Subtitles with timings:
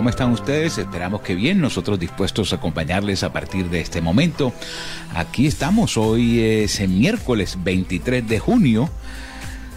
[0.00, 0.78] ¿Cómo están ustedes?
[0.78, 4.50] Esperamos que bien, nosotros dispuestos a acompañarles a partir de este momento.
[5.14, 8.88] Aquí estamos, hoy es miércoles 23 de junio.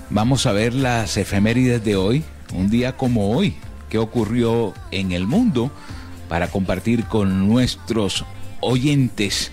[0.10, 3.56] Vamos a ver las efemérides de hoy, un día como hoy,
[3.90, 5.72] qué ocurrió en el mundo,
[6.30, 8.24] para compartir con nuestros
[8.62, 9.52] oyentes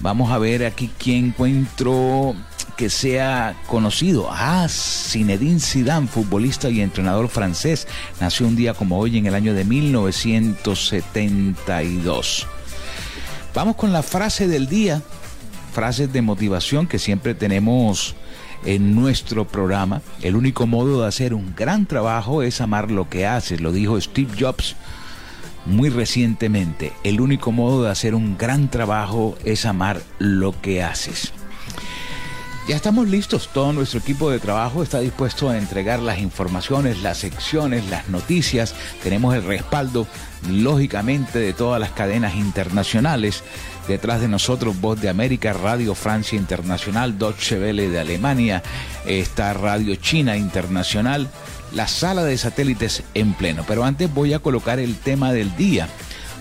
[0.00, 2.34] Vamos a ver aquí quién encuentro
[2.76, 4.28] que sea conocido.
[4.30, 7.88] Ah, Zinedine Zidane, futbolista y entrenador francés,
[8.20, 12.46] nació un día como hoy en el año de 1972.
[13.54, 15.00] Vamos con la frase del día,
[15.72, 18.14] frases de motivación que siempre tenemos
[18.66, 20.02] en nuestro programa.
[20.20, 23.98] El único modo de hacer un gran trabajo es amar lo que haces, lo dijo
[23.98, 24.76] Steve Jobs
[25.66, 26.92] muy recientemente.
[27.04, 31.32] El único modo de hacer un gran trabajo es amar lo que haces.
[32.68, 37.18] Ya estamos listos, todo nuestro equipo de trabajo está dispuesto a entregar las informaciones, las
[37.18, 38.74] secciones, las noticias.
[39.04, 40.08] Tenemos el respaldo,
[40.50, 43.44] lógicamente, de todas las cadenas internacionales.
[43.86, 48.64] Detrás de nosotros, Voz de América, Radio Francia Internacional, Deutsche Welle de Alemania,
[49.06, 51.30] está Radio China Internacional,
[51.72, 53.64] la sala de satélites en pleno.
[53.66, 55.88] Pero antes voy a colocar el tema del día.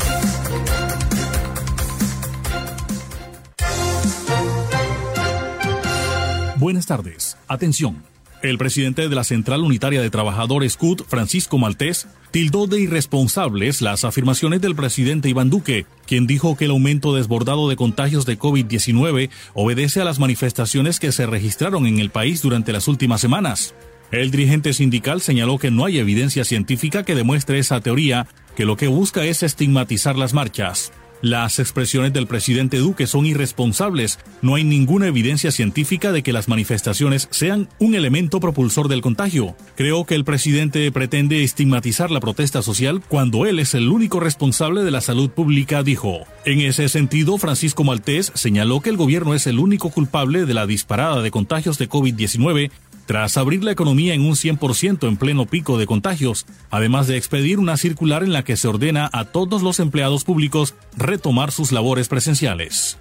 [6.65, 7.37] Buenas tardes.
[7.47, 8.01] Atención.
[8.41, 14.03] El presidente de la Central Unitaria de Trabajadores CUT, Francisco Maltés, tildó de irresponsables las
[14.03, 19.29] afirmaciones del presidente Iván Duque, quien dijo que el aumento desbordado de contagios de COVID-19
[19.53, 23.75] obedece a las manifestaciones que se registraron en el país durante las últimas semanas.
[24.09, 28.25] El dirigente sindical señaló que no hay evidencia científica que demuestre esa teoría,
[28.55, 30.91] que lo que busca es estigmatizar las marchas.
[31.25, 34.19] Las expresiones del presidente Duque son irresponsables.
[34.43, 39.55] No hay ninguna evidencia científica de que las manifestaciones sean un elemento propulsor del contagio.
[39.75, 44.83] Creo que el presidente pretende estigmatizar la protesta social cuando él es el único responsable
[44.83, 46.25] de la salud pública, dijo.
[46.45, 50.67] En ese sentido, Francisco Maltés señaló que el gobierno es el único culpable de la
[50.67, 52.69] disparada de contagios de COVID-19
[53.05, 57.59] tras abrir la economía en un 100% en pleno pico de contagios, además de expedir
[57.59, 62.07] una circular en la que se ordena a todos los empleados públicos retomar sus labores
[62.07, 62.97] presenciales.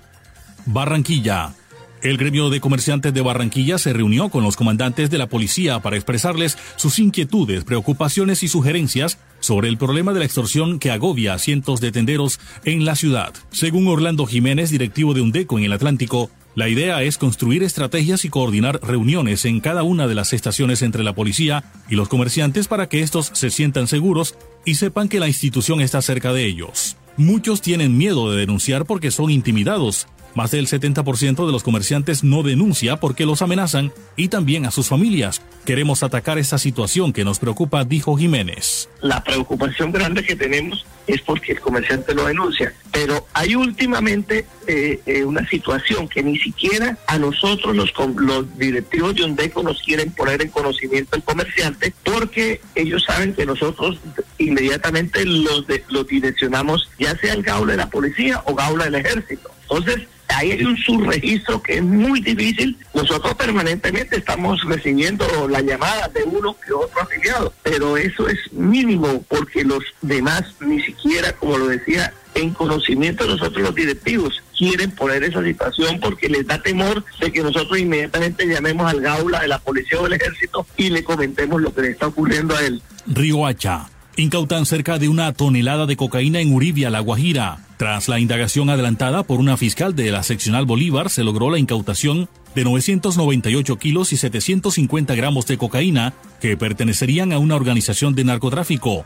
[0.67, 1.55] Barranquilla.
[2.03, 5.97] El gremio de comerciantes de Barranquilla se reunió con los comandantes de la policía para
[5.97, 11.39] expresarles sus inquietudes, preocupaciones y sugerencias sobre el problema de la extorsión que agobia a
[11.39, 13.33] cientos de tenderos en la ciudad.
[13.53, 18.29] Según Orlando Jiménez, directivo de Undeco en el Atlántico, la idea es construir estrategias y
[18.29, 22.89] coordinar reuniones en cada una de las estaciones entre la policía y los comerciantes para
[22.89, 26.97] que estos se sientan seguros y sepan que la institución está cerca de ellos.
[27.17, 30.07] Muchos tienen miedo de denunciar porque son intimidados.
[30.35, 34.89] Más del 70% de los comerciantes no denuncia porque los amenazan y también a sus
[34.89, 35.43] familias.
[35.65, 38.89] Queremos atacar esta situación que nos preocupa, dijo Jiménez.
[39.01, 42.75] La preocupación grande que tenemos es porque el comerciante lo denuncia.
[42.91, 49.15] Pero hay últimamente eh, eh, una situación que ni siquiera a nosotros los, los directivos
[49.15, 53.99] de UNDECO nos quieren poner en conocimiento el comerciante porque ellos saben que nosotros
[54.39, 59.54] inmediatamente los, los direccionamos ya sea el gaula de la policía o gaula del ejército.
[59.69, 62.77] Entonces, ahí hay un subregistro que es muy difícil.
[62.95, 69.25] Nosotros permanentemente estamos recibiendo la llamada de uno que otro afiliado, pero eso es mínimo
[69.29, 74.91] porque los demás ni siquiera, como lo decía, en conocimiento de nosotros los directivos quieren
[74.91, 79.49] poner esa situación porque les da temor de que nosotros inmediatamente llamemos al gaula de
[79.49, 82.83] la policía o del ejército y le comentemos lo que le está ocurriendo a él.
[83.07, 83.89] Río Hacha.
[84.17, 87.59] Incautan cerca de una tonelada de cocaína en Uribia, La Guajira.
[87.77, 92.29] Tras la indagación adelantada por una fiscal de la seccional Bolívar, se logró la incautación
[92.55, 99.05] de 998 kilos y 750 gramos de cocaína que pertenecerían a una organización de narcotráfico.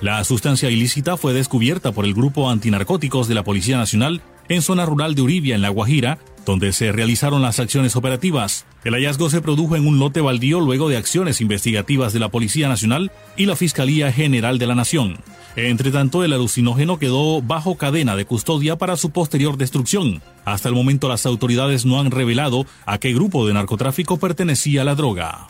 [0.00, 4.86] La sustancia ilícita fue descubierta por el Grupo Antinarcóticos de la Policía Nacional en zona
[4.86, 8.66] rural de Uribia, en La Guajira, donde se realizaron las acciones operativas.
[8.84, 12.68] El hallazgo se produjo en un lote baldío luego de acciones investigativas de la Policía
[12.68, 15.18] Nacional y la Fiscalía General de la Nación.
[15.56, 20.22] Entre tanto, el alucinógeno quedó bajo cadena de custodia para su posterior destrucción.
[20.44, 24.94] Hasta el momento las autoridades no han revelado a qué grupo de narcotráfico pertenecía la
[24.94, 25.48] droga.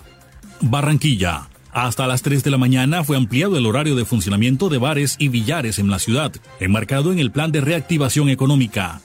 [0.61, 1.49] Barranquilla.
[1.73, 5.29] Hasta las 3 de la mañana fue ampliado el horario de funcionamiento de bares y
[5.29, 9.01] billares en la ciudad, enmarcado en el plan de reactivación económica.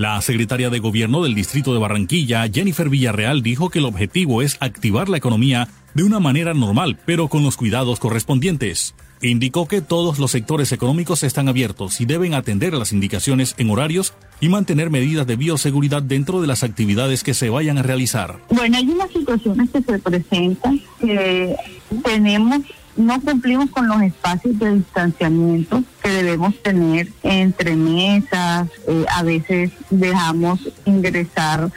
[0.00, 4.56] La secretaria de Gobierno del Distrito de Barranquilla, Jennifer Villarreal, dijo que el objetivo es
[4.60, 8.94] activar la economía de una manera normal, pero con los cuidados correspondientes.
[9.20, 14.14] Indicó que todos los sectores económicos están abiertos y deben atender las indicaciones en horarios
[14.40, 18.38] y mantener medidas de bioseguridad dentro de las actividades que se vayan a realizar.
[18.48, 21.56] Bueno, hay unas situaciones que se presentan que
[22.02, 22.60] tenemos
[23.00, 29.72] no cumplimos con los espacios de distanciamiento que debemos tener entre mesas, eh, a veces
[29.90, 31.70] dejamos ingresar,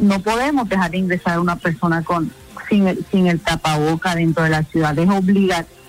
[0.00, 2.30] no podemos dejar ingresar a una persona con
[2.68, 5.81] sin el, sin el tapaboca dentro de la ciudad, es obligatorio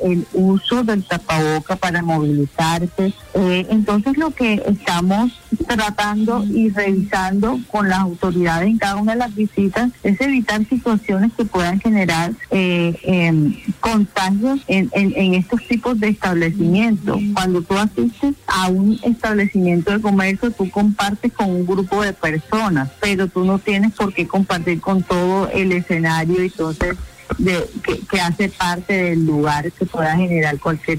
[0.00, 3.12] el uso del tapaboca para movilizarse.
[3.34, 5.32] Eh, entonces lo que estamos
[5.66, 11.32] tratando y revisando con las autoridades en cada una de las visitas es evitar situaciones
[11.36, 17.20] que puedan generar eh, em, contagios en, en, estos tipos de establecimientos.
[17.34, 22.88] Cuando tú asistes a un establecimiento de comercio, tú compartes con un grupo de personas,
[23.00, 26.96] pero tú no tienes por qué compartir con todo el escenario y entonces
[27.36, 27.68] de,
[28.10, 30.98] que, hace parte del lugar que pueda generar cualquier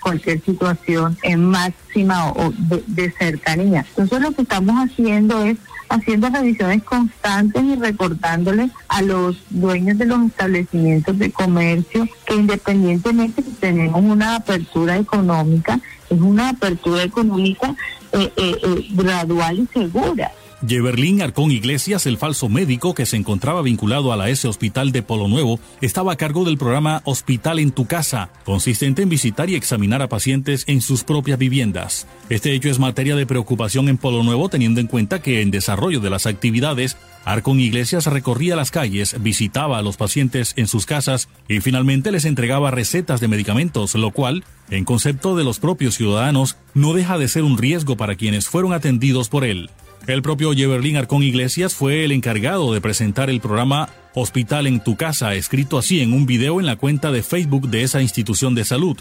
[0.00, 2.52] cualquier situación en máxima o,
[2.86, 3.84] de, cercanía.
[3.90, 5.56] Entonces lo que estamos haciendo es
[5.88, 13.42] haciendo revisiones constantes y recordándoles a los dueños de los establecimientos de comercio que independientemente
[13.42, 15.78] si tenemos una apertura económica,
[16.10, 17.74] es una apertura económica
[18.12, 20.32] eh, eh, eh, gradual y segura.
[20.66, 25.02] Yeberlín Arcón Iglesias, el falso médico que se encontraba vinculado a la S Hospital de
[25.02, 29.56] Polo Nuevo, estaba a cargo del programa Hospital en tu casa, consistente en visitar y
[29.56, 32.06] examinar a pacientes en sus propias viviendas.
[32.30, 36.00] Este hecho es materia de preocupación en Polo Nuevo teniendo en cuenta que en desarrollo
[36.00, 41.28] de las actividades, Arcón Iglesias recorría las calles, visitaba a los pacientes en sus casas
[41.48, 46.56] y finalmente les entregaba recetas de medicamentos, lo cual, en concepto de los propios ciudadanos,
[46.74, 49.70] no deja de ser un riesgo para quienes fueron atendidos por él.
[50.06, 54.96] El propio Yeberlin Arcón Iglesias fue el encargado de presentar el programa Hospital en tu
[54.96, 58.66] casa, escrito así en un video en la cuenta de Facebook de esa institución de
[58.66, 58.98] salud.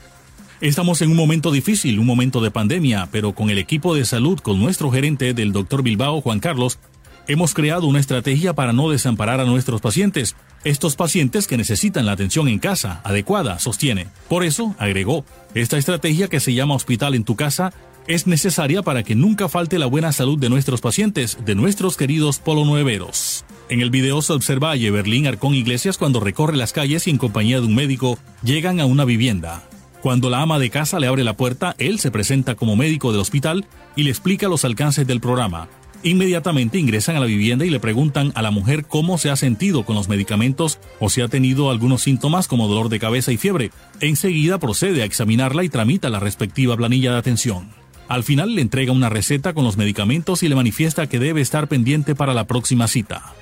[0.62, 4.40] Estamos en un momento difícil, un momento de pandemia, pero con el equipo de salud,
[4.40, 5.84] con nuestro gerente del Dr.
[5.84, 6.80] Bilbao, Juan Carlos,
[7.28, 12.14] hemos creado una estrategia para no desamparar a nuestros pacientes, estos pacientes que necesitan la
[12.14, 14.08] atención en casa, adecuada, sostiene.
[14.30, 17.74] Por eso, agregó, esta estrategia que se llama Hospital en tu casa
[18.08, 22.40] es necesaria para que nunca falte la buena salud de nuestros pacientes, de nuestros queridos
[22.40, 23.46] polonueveros.
[23.70, 27.18] En el video se observa a Yeberlin Arcón Iglesias cuando recorre las calles y en
[27.18, 29.64] compañía de un médico llegan a una vivienda.
[30.02, 33.22] Cuando la ama de casa le abre la puerta, él se presenta como médico del
[33.22, 35.70] hospital y le explica los alcances del programa.
[36.04, 39.86] Inmediatamente ingresan a la vivienda y le preguntan a la mujer cómo se ha sentido
[39.86, 43.72] con los medicamentos o si ha tenido algunos síntomas como dolor de cabeza y fiebre.
[44.02, 47.83] Enseguida procede a examinarla y tramita la respectiva planilla de atención.
[48.08, 51.68] Al final le entrega una receta con los medicamentos y le manifiesta que debe estar
[51.68, 53.34] pendiente para la próxima cita.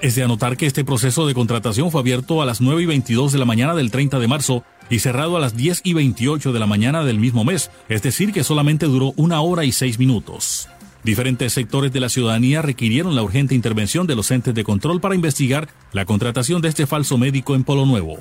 [0.00, 3.32] Es de anotar que este proceso de contratación fue abierto a las 9 y 22
[3.32, 6.58] de la mañana del 30 de marzo y cerrado a las 10 y 28 de
[6.58, 10.68] la mañana del mismo mes, es decir, que solamente duró una hora y seis minutos.
[11.02, 15.14] Diferentes sectores de la ciudadanía requirieron la urgente intervención de los entes de control para
[15.14, 18.18] investigar la contratación de este falso médico en Polo Nuevo.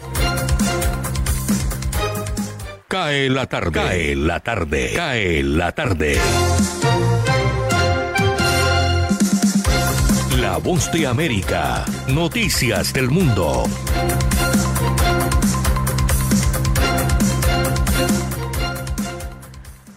[2.87, 6.17] Cae la tarde, cae la tarde, cae la tarde.
[10.39, 13.65] La voz de América, noticias del mundo.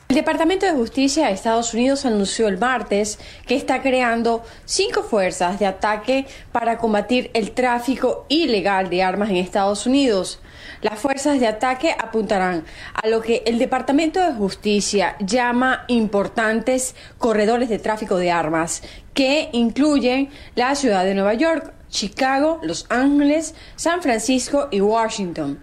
[0.09, 5.61] El Departamento de Justicia de Estados Unidos anunció el martes que está creando cinco fuerzas
[5.61, 10.41] de ataque para combatir el tráfico ilegal de armas en Estados Unidos.
[10.83, 17.69] Las fuerzas de ataque apuntarán a lo que el Departamento de Justicia llama importantes corredores
[17.69, 18.83] de tráfico de armas,
[19.13, 25.59] que incluyen la ciudad de Nueva York, Chicago, Los Ángeles, San Francisco y Washington.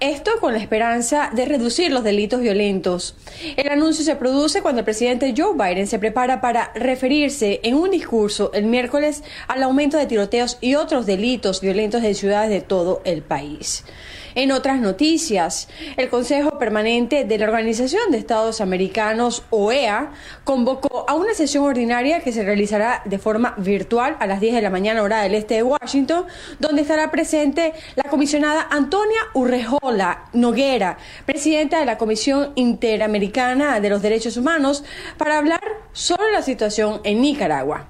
[0.00, 3.16] Esto con la esperanza de reducir los delitos violentos.
[3.56, 7.90] El anuncio se produce cuando el presidente Joe Biden se prepara para referirse en un
[7.90, 13.00] discurso el miércoles al aumento de tiroteos y otros delitos violentos en ciudades de todo
[13.04, 13.84] el país.
[14.34, 20.12] En otras noticias, el Consejo Permanente de la Organización de Estados Americanos, OEA,
[20.44, 24.62] convocó a una sesión ordinaria que se realizará de forma virtual a las 10 de
[24.62, 26.26] la mañana hora del este de Washington,
[26.58, 34.02] donde estará presente la comisionada Antonia Urrejola Noguera, presidenta de la Comisión Interamericana de los
[34.02, 34.84] Derechos Humanos,
[35.16, 35.60] para hablar
[35.92, 37.88] sobre la situación en Nicaragua,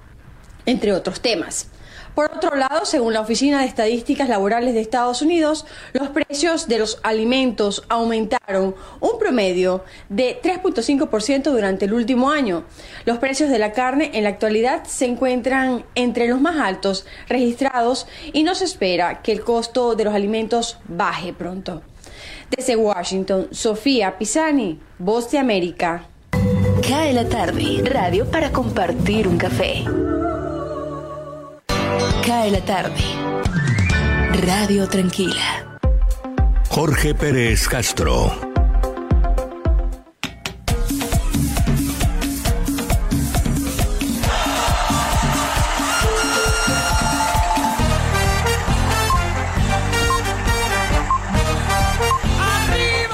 [0.67, 1.69] entre otros temas.
[2.15, 6.79] Por otro lado, según la Oficina de Estadísticas Laborales de Estados Unidos, los precios de
[6.79, 12.65] los alimentos aumentaron un promedio de 3.5% durante el último año.
[13.05, 18.07] Los precios de la carne en la actualidad se encuentran entre los más altos registrados
[18.33, 21.83] y no se espera que el costo de los alimentos baje pronto.
[22.51, 26.07] Desde Washington, Sofía Pisani, Voz de América.
[26.89, 29.85] Cae la tarde, radio para compartir un café.
[32.29, 33.01] Cae la tarde.
[34.47, 35.79] Radio Tranquila.
[36.69, 38.31] Jorge Pérez Castro.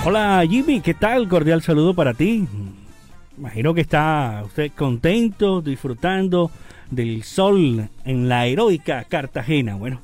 [0.05, 1.29] Hola Jimmy, ¿qué tal?
[1.29, 2.49] Cordial saludo para ti.
[3.39, 6.51] Imagino que está usted contento, disfrutando
[6.91, 9.75] del sol en la heroica Cartagena.
[9.77, 10.01] Bueno,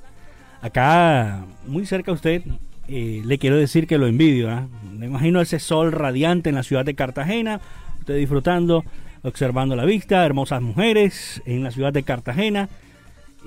[0.62, 2.42] acá muy cerca a usted,
[2.88, 4.50] eh, le quiero decir que lo envidio.
[4.50, 4.66] ¿ah?
[4.92, 7.60] Me imagino ese sol radiante en la ciudad de Cartagena,
[8.00, 8.84] usted disfrutando,
[9.22, 12.68] observando la vista, hermosas mujeres en la ciudad de Cartagena,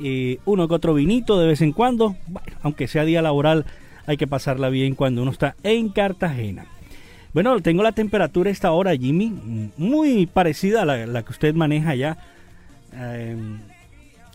[0.01, 3.65] eh, uno que otro vinito de vez en cuando, bueno, aunque sea día laboral,
[4.05, 6.65] hay que pasarla bien cuando uno está en Cartagena.
[7.33, 11.91] Bueno, tengo la temperatura esta hora, Jimmy, muy parecida a la, la que usted maneja
[11.91, 12.17] allá
[12.95, 13.35] eh,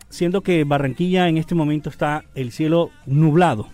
[0.09, 3.69] siendo que Barranquilla en este momento está el cielo nublado.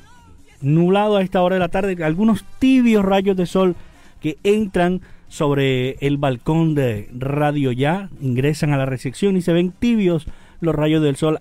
[0.61, 3.77] Nublado a esta hora de la tarde, algunos tibios rayos de sol
[4.21, 9.73] que entran sobre el balcón de Radio Ya, ingresan a la recepción y se ven
[9.73, 10.27] tibios
[10.61, 11.41] los rayos del sol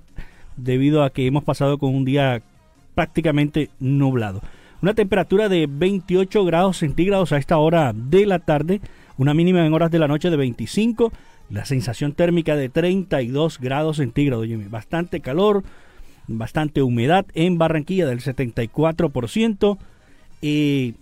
[0.58, 2.42] debido a que hemos pasado con un día
[2.96, 4.42] prácticamente nublado.
[4.82, 8.82] Una temperatura de 28 grados centígrados a esta hora de la tarde,
[9.18, 11.14] una mínima en horas de la noche de 25
[11.54, 15.64] la sensación térmica de 32 grados centígrados, Bastante calor,
[16.28, 19.78] bastante humedad en Barranquilla del 74%.
[20.42, 20.96] y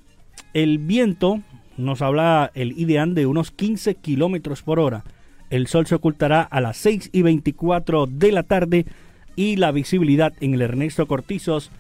[0.54, 1.42] el viento
[1.78, 5.04] nos habla el IDEAN de unos 15 kilómetros por hora
[5.52, 8.86] el sol se ocultará a las 6 y 24 de la tarde
[9.36, 11.72] y la visibilidad en el Ernesto Cortizos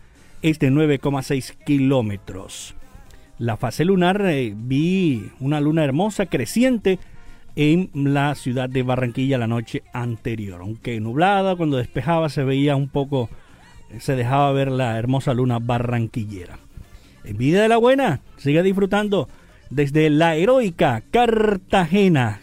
[0.41, 2.75] es de 9,6 kilómetros.
[3.39, 6.99] La fase lunar, eh, vi una luna hermosa creciente
[7.55, 10.62] en la ciudad de Barranquilla la noche anterior.
[10.62, 13.29] Aunque nublada, cuando despejaba se veía un poco,
[14.00, 16.60] se dejaba ver la hermosa luna barranquillera.
[17.24, 19.29] En vida de la buena, sigue disfrutando
[19.70, 22.41] desde la heroica Cartagena.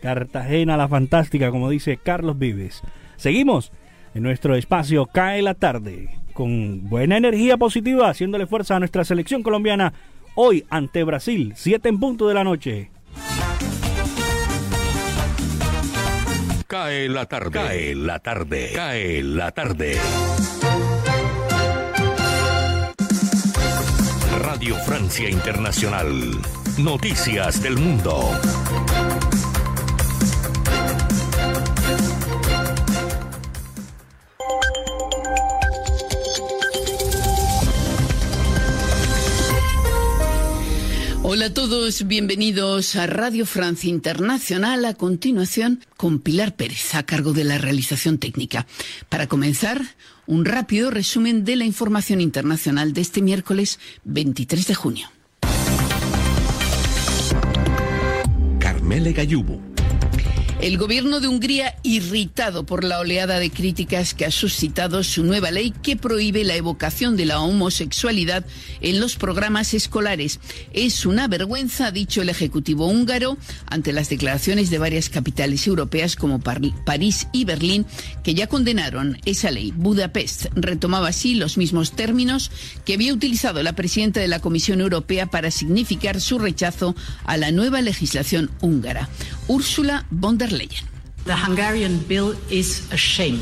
[0.00, 2.82] Cartagena la fantástica, como dice Carlos Vives.
[3.16, 3.72] Seguimos
[4.14, 9.42] en nuestro espacio Cae la tarde con buena energía positiva, haciéndole fuerza a nuestra selección
[9.42, 9.92] colombiana
[10.34, 12.90] hoy ante Brasil, 7 en punto de la noche.
[16.72, 17.50] Cae la tarde.
[17.50, 18.72] Cae la tarde.
[18.74, 20.00] Cae la tarde.
[24.38, 26.08] Radio Francia Internacional.
[26.78, 28.26] Noticias del Mundo.
[41.24, 44.84] Hola a todos, bienvenidos a Radio Francia Internacional.
[44.84, 48.66] A continuación, con Pilar Pérez a cargo de la realización técnica.
[49.08, 49.80] Para comenzar,
[50.26, 55.08] un rápido resumen de la información internacional de este miércoles 23 de junio.
[58.58, 59.71] Carmele Gallubo.
[60.62, 65.50] El gobierno de Hungría, irritado por la oleada de críticas que ha suscitado su nueva
[65.50, 68.44] ley que prohíbe la evocación de la homosexualidad
[68.80, 70.38] en los programas escolares.
[70.72, 76.14] Es una vergüenza, ha dicho el Ejecutivo húngaro, ante las declaraciones de varias capitales europeas
[76.14, 77.84] como París y Berlín,
[78.22, 79.72] que ya condenaron esa ley.
[79.74, 82.52] Budapest retomaba así los mismos términos
[82.84, 87.50] que había utilizado la presidenta de la Comisión Europea para significar su rechazo a la
[87.50, 89.08] nueva legislación húngara.
[89.48, 90.51] Úrsula von der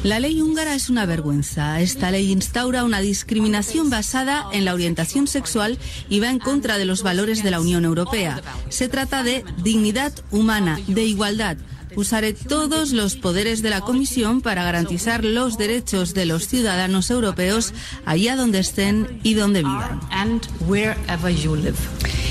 [0.02, 1.80] la ley húngara es una vergüenza.
[1.80, 5.78] Esta ley instaura una discriminación basada en la orientación sexual
[6.10, 8.42] y va en contra de los valores de la Unión Europea.
[8.68, 11.56] Se trata de dignidad humana, de igualdad.
[11.96, 17.72] Usaré todos los poderes de la Comisión para garantizar los derechos de los ciudadanos europeos
[18.06, 20.00] allá donde estén y donde vivan.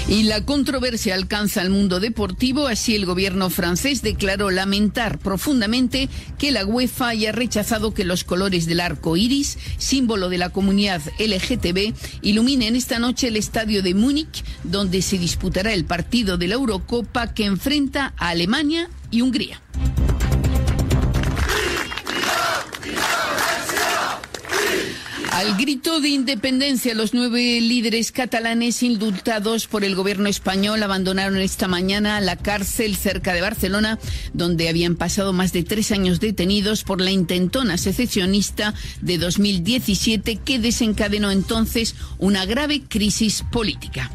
[0.08, 6.52] Y la controversia alcanza el mundo deportivo, así el gobierno francés declaró lamentar profundamente que
[6.52, 11.94] la UEFA haya rechazado que los colores del arco iris, símbolo de la comunidad LGTB,
[12.24, 17.36] iluminen esta noche el estadio de Múnich, donde se disputará el partido de la Eurocopa
[17.36, 19.62] que enfrenta a Alemania y Hungría.
[25.40, 31.70] Al grito de independencia, los nueve líderes catalanes indultados por el gobierno español abandonaron esta
[31.70, 34.00] mañana la cárcel cerca de Barcelona,
[34.34, 40.60] donde habían pasado más de tres años detenidos por la intentona secesionista de 2017 que
[40.60, 44.12] desencadenó entonces una grave crisis política.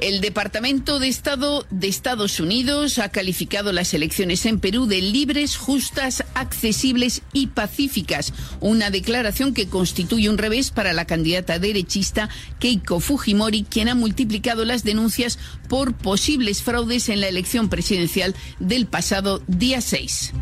[0.00, 5.58] El Departamento de Estado de Estados Unidos ha calificado las elecciones en Perú de libres,
[5.58, 13.00] justas, accesibles y pacíficas, una declaración que constituye un revés para la candidata derechista Keiko
[13.00, 19.42] Fujimori, quien ha multiplicado las denuncias por posibles fraudes en la elección presidencial del pasado
[19.48, 20.32] día 6.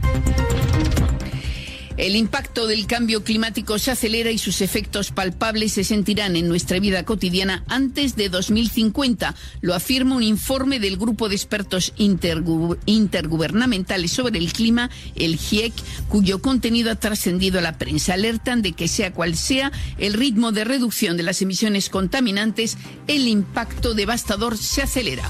[1.98, 6.78] El impacto del cambio climático se acelera y sus efectos palpables se sentirán en nuestra
[6.78, 14.38] vida cotidiana antes de 2050, lo afirma un informe del Grupo de Expertos Intergubernamentales sobre
[14.38, 15.72] el Clima, el GIEC,
[16.08, 18.14] cuyo contenido ha trascendido a la prensa.
[18.14, 23.26] Alertan de que sea cual sea el ritmo de reducción de las emisiones contaminantes, el
[23.26, 25.28] impacto devastador se acelera.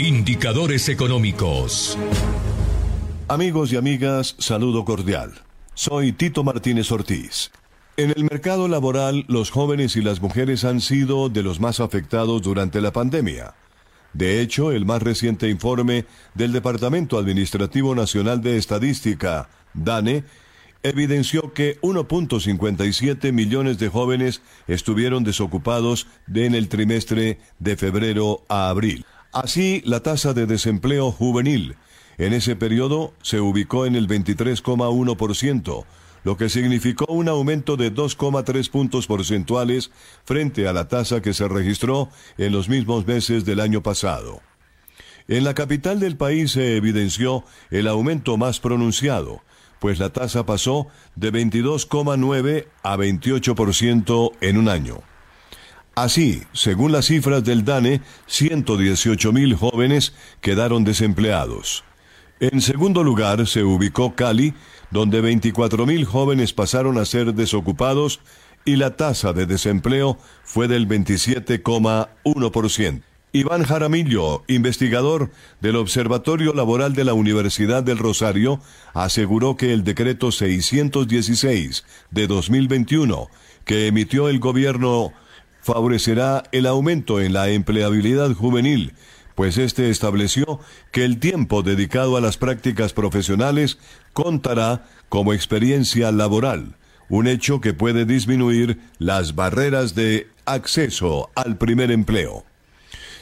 [0.00, 1.96] Indicadores económicos.
[3.26, 5.32] Amigos y amigas, saludo cordial.
[5.72, 7.50] Soy Tito Martínez Ortiz.
[7.96, 12.42] En el mercado laboral, los jóvenes y las mujeres han sido de los más afectados
[12.42, 13.54] durante la pandemia.
[14.12, 20.24] De hecho, el más reciente informe del Departamento Administrativo Nacional de Estadística, DANE,
[20.82, 29.06] evidenció que 1.57 millones de jóvenes estuvieron desocupados en el trimestre de febrero a abril.
[29.32, 31.76] Así, la tasa de desempleo juvenil
[32.18, 35.84] en ese periodo se ubicó en el 23,1%,
[36.24, 39.90] lo que significó un aumento de 2,3 puntos porcentuales
[40.24, 44.40] frente a la tasa que se registró en los mismos meses del año pasado.
[45.28, 49.42] En la capital del país se evidenció el aumento más pronunciado,
[49.80, 55.02] pues la tasa pasó de 22,9 a 28% en un año.
[55.94, 61.84] Así, según las cifras del DANE, 118 mil jóvenes quedaron desempleados.
[62.40, 64.52] En segundo lugar se ubicó Cali,
[64.90, 68.20] donde 24 mil jóvenes pasaron a ser desocupados
[68.64, 73.02] y la tasa de desempleo fue del 27,1%.
[73.32, 78.60] Iván Jaramillo, investigador del Observatorio Laboral de la Universidad del Rosario,
[78.92, 83.28] aseguró que el decreto 616 de 2021
[83.64, 85.12] que emitió el gobierno
[85.62, 88.92] favorecerá el aumento en la empleabilidad juvenil,
[89.34, 90.60] pues este estableció
[90.92, 93.78] que el tiempo dedicado a las prácticas profesionales
[94.12, 96.76] contará como experiencia laboral,
[97.08, 102.44] un hecho que puede disminuir las barreras de acceso al primer empleo.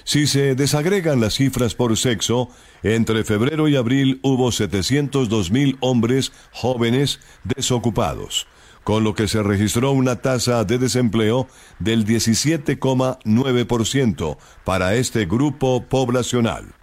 [0.05, 2.49] Si se desagregan las cifras por sexo,
[2.83, 8.49] entre febrero y abril hubo 702 mil hombres jóvenes desocupados,
[8.85, 11.47] con lo que se registró una tasa de desempleo
[11.79, 16.75] del 17,9% para este grupo poblacional.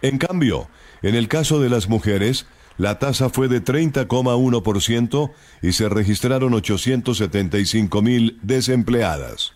[0.00, 0.68] En cambio,
[1.02, 5.30] en el caso de las mujeres, la tasa fue de 30,1%
[5.62, 9.54] y se registraron 875 mil desempleadas.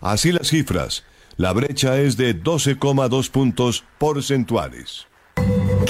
[0.00, 1.04] Así las cifras,
[1.36, 5.06] la brecha es de 12,2 puntos porcentuales.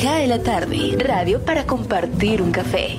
[0.01, 2.99] Cae la tarde, radio para compartir un café.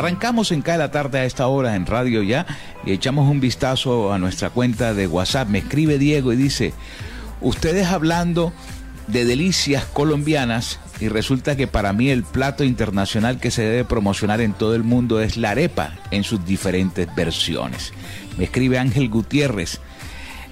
[0.00, 2.46] Arrancamos en cada tarde a esta hora en Radio Ya
[2.86, 5.50] y echamos un vistazo a nuestra cuenta de WhatsApp.
[5.50, 6.72] Me escribe Diego y dice,
[7.42, 8.50] ustedes hablando
[9.08, 14.40] de delicias colombianas y resulta que para mí el plato internacional que se debe promocionar
[14.40, 17.92] en todo el mundo es la arepa en sus diferentes versiones.
[18.38, 19.80] Me escribe Ángel Gutiérrez.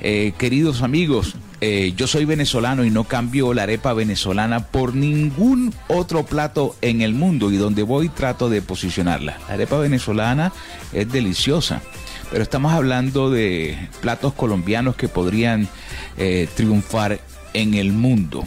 [0.03, 5.75] Eh, queridos amigos, eh, yo soy venezolano y no cambio la arepa venezolana por ningún
[5.89, 9.39] otro plato en el mundo y donde voy trato de posicionarla.
[9.49, 10.53] La arepa venezolana
[10.93, 11.83] es deliciosa,
[12.31, 15.69] pero estamos hablando de platos colombianos que podrían
[16.17, 17.21] eh, triunfar
[17.55, 18.45] en el mundo.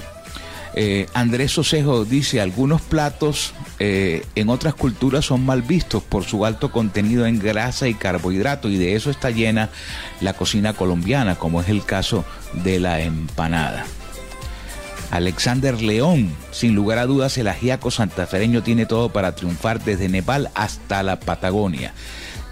[0.74, 6.46] Eh, Andrés Sosejo dice, algunos platos eh, en otras culturas son mal vistos por su
[6.46, 9.70] alto contenido en grasa y carbohidrato y de eso está llena
[10.22, 12.24] la cocina colombiana, como es el caso
[12.64, 13.86] de la empanada.
[15.12, 20.50] Alexander León, sin lugar a dudas el ajíaco santafereño tiene todo para triunfar desde Nepal
[20.56, 21.94] hasta la Patagonia.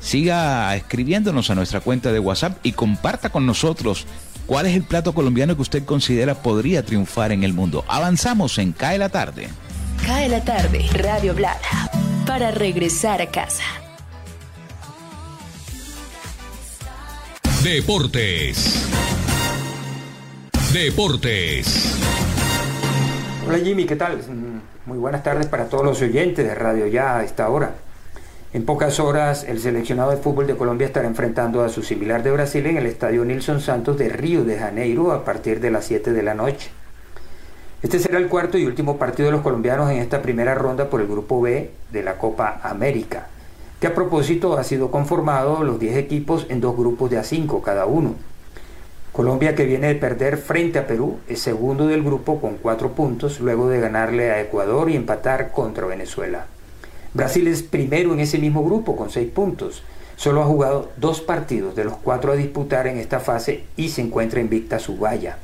[0.02, 4.06] Siga escribiéndonos a nuestra cuenta de WhatsApp y comparta con nosotros
[4.50, 7.86] ¿Cuál es el plato colombiano que usted considera podría triunfar en el mundo?
[7.88, 9.48] Avanzamos en Cae la tarde.
[10.04, 11.60] Cae la tarde, Radio Blada,
[12.26, 13.62] para regresar a casa.
[17.64, 18.88] Deportes.
[20.74, 21.96] Deportes.
[23.48, 24.20] Hola Jimmy, ¿qué tal?
[24.88, 27.76] Muy buenas tardes para todos los oyentes de Radio Ya a esta hora.
[28.52, 32.32] En pocas horas, el seleccionado de fútbol de Colombia estará enfrentando a su similar de
[32.32, 36.14] Brasil en el Estadio Nilson Santos de Río de Janeiro a partir de las 7
[36.14, 36.72] de la noche.
[37.84, 41.00] Este será el cuarto y último partido de los colombianos en esta primera ronda por
[41.00, 43.28] el Grupo B de la Copa América,
[43.80, 47.86] que a propósito ha sido conformado los 10 equipos en dos grupos de A5 cada
[47.86, 48.16] uno.
[49.12, 53.42] Colombia que viene de perder frente a Perú es segundo del grupo con cuatro puntos
[53.42, 56.48] luego de ganarle a Ecuador y empatar contra Venezuela.
[57.14, 59.84] Brasil es primero en ese mismo grupo con seis puntos.
[60.16, 64.02] Solo ha jugado dos partidos de los cuatro a disputar en esta fase y se
[64.02, 65.38] encuentra invicta su valla.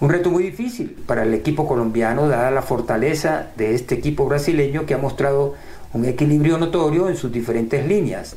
[0.00, 4.84] Un reto muy difícil para el equipo colombiano dada la fortaleza de este equipo brasileño
[4.86, 5.54] que ha mostrado
[5.92, 8.36] un equilibrio notorio en sus diferentes líneas.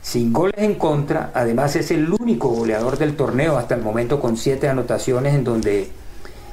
[0.00, 4.36] Sin goles en contra, además es el único goleador del torneo hasta el momento con
[4.36, 5.90] siete anotaciones en donde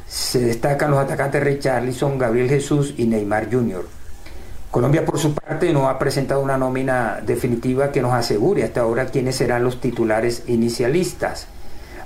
[0.08, 3.95] se destacan los atacantes Richarlison, Gabriel Jesús y Neymar Jr.
[4.76, 9.06] Colombia, por su parte, no ha presentado una nómina definitiva que nos asegure hasta ahora
[9.06, 11.48] quiénes serán los titulares inicialistas.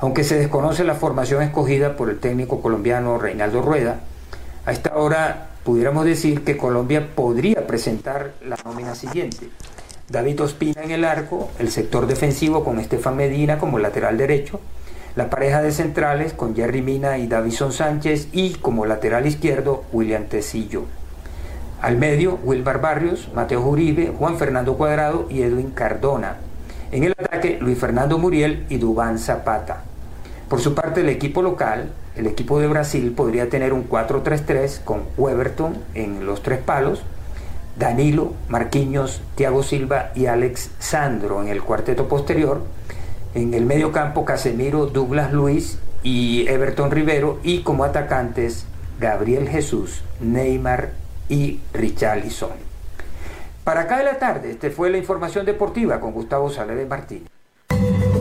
[0.01, 4.01] Aunque se desconoce la formación escogida por el técnico colombiano Reinaldo Rueda,
[4.67, 9.49] a esta hora pudiéramos decir que Colombia podría presentar la nómina siguiente.
[10.07, 14.59] David Ospina en el arco, el sector defensivo con Estefan Medina como lateral derecho,
[15.15, 20.25] la pareja de centrales con Jerry Mina y Davison Sánchez y como lateral izquierdo William
[20.25, 20.98] Tecillo.
[21.81, 26.35] Al medio, Wilbar Barrios, Mateo Uribe, Juan Fernando Cuadrado y Edwin Cardona.
[26.91, 29.83] En el ataque, Luis Fernando Muriel y Dubán Zapata.
[30.49, 35.03] Por su parte, el equipo local, el equipo de Brasil, podría tener un 4-3-3 con
[35.17, 37.01] Weberton en los tres palos,
[37.77, 42.61] Danilo, Marquinhos, Thiago Silva y Alex Sandro en el cuarteto posterior,
[43.35, 47.39] En el medio campo, Casemiro, Douglas Luis y Everton Rivero.
[47.43, 48.65] Y como atacantes,
[48.99, 50.98] Gabriel Jesús, Neymar
[51.29, 52.69] y Richarlison.
[53.63, 57.27] Para acá de la tarde, esta fue la información deportiva con Gustavo Sales Martín.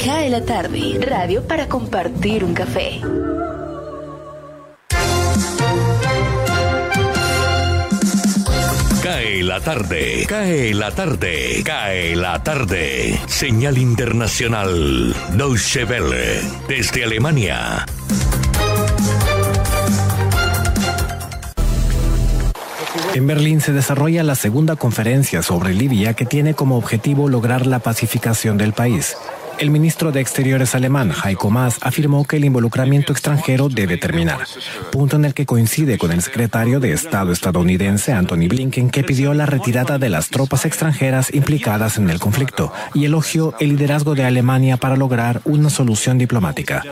[0.05, 3.01] Cae la tarde, radio para compartir un café.
[9.03, 13.19] Cae la tarde, cae la tarde, cae la tarde.
[13.27, 17.87] Señal internacional, Deutsche Welle, desde Alemania.
[23.15, 27.79] En Berlín se desarrolla la segunda conferencia sobre Libia que tiene como objetivo lograr la
[27.79, 29.17] pacificación del país.
[29.59, 34.39] El ministro de Exteriores alemán, Heiko Maas, afirmó que el involucramiento extranjero debe terminar,
[34.93, 39.35] punto en el que coincide con el secretario de Estado estadounidense, Anthony Blinken, que pidió
[39.35, 44.25] la retirada de las tropas extranjeras implicadas en el conflicto y elogió el liderazgo de
[44.25, 46.85] Alemania para lograr una solución diplomática.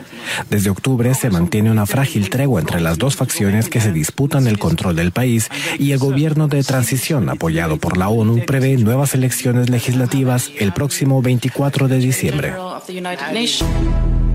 [0.51, 4.59] Desde octubre se mantiene una frágil tregua entre las dos facciones que se disputan el
[4.59, 9.71] control del país y el gobierno de transición apoyado por la ONU prevé nuevas elecciones
[9.71, 12.56] legislativas el próximo 24 de diciembre.
[12.57, 14.26] General of the United Nations.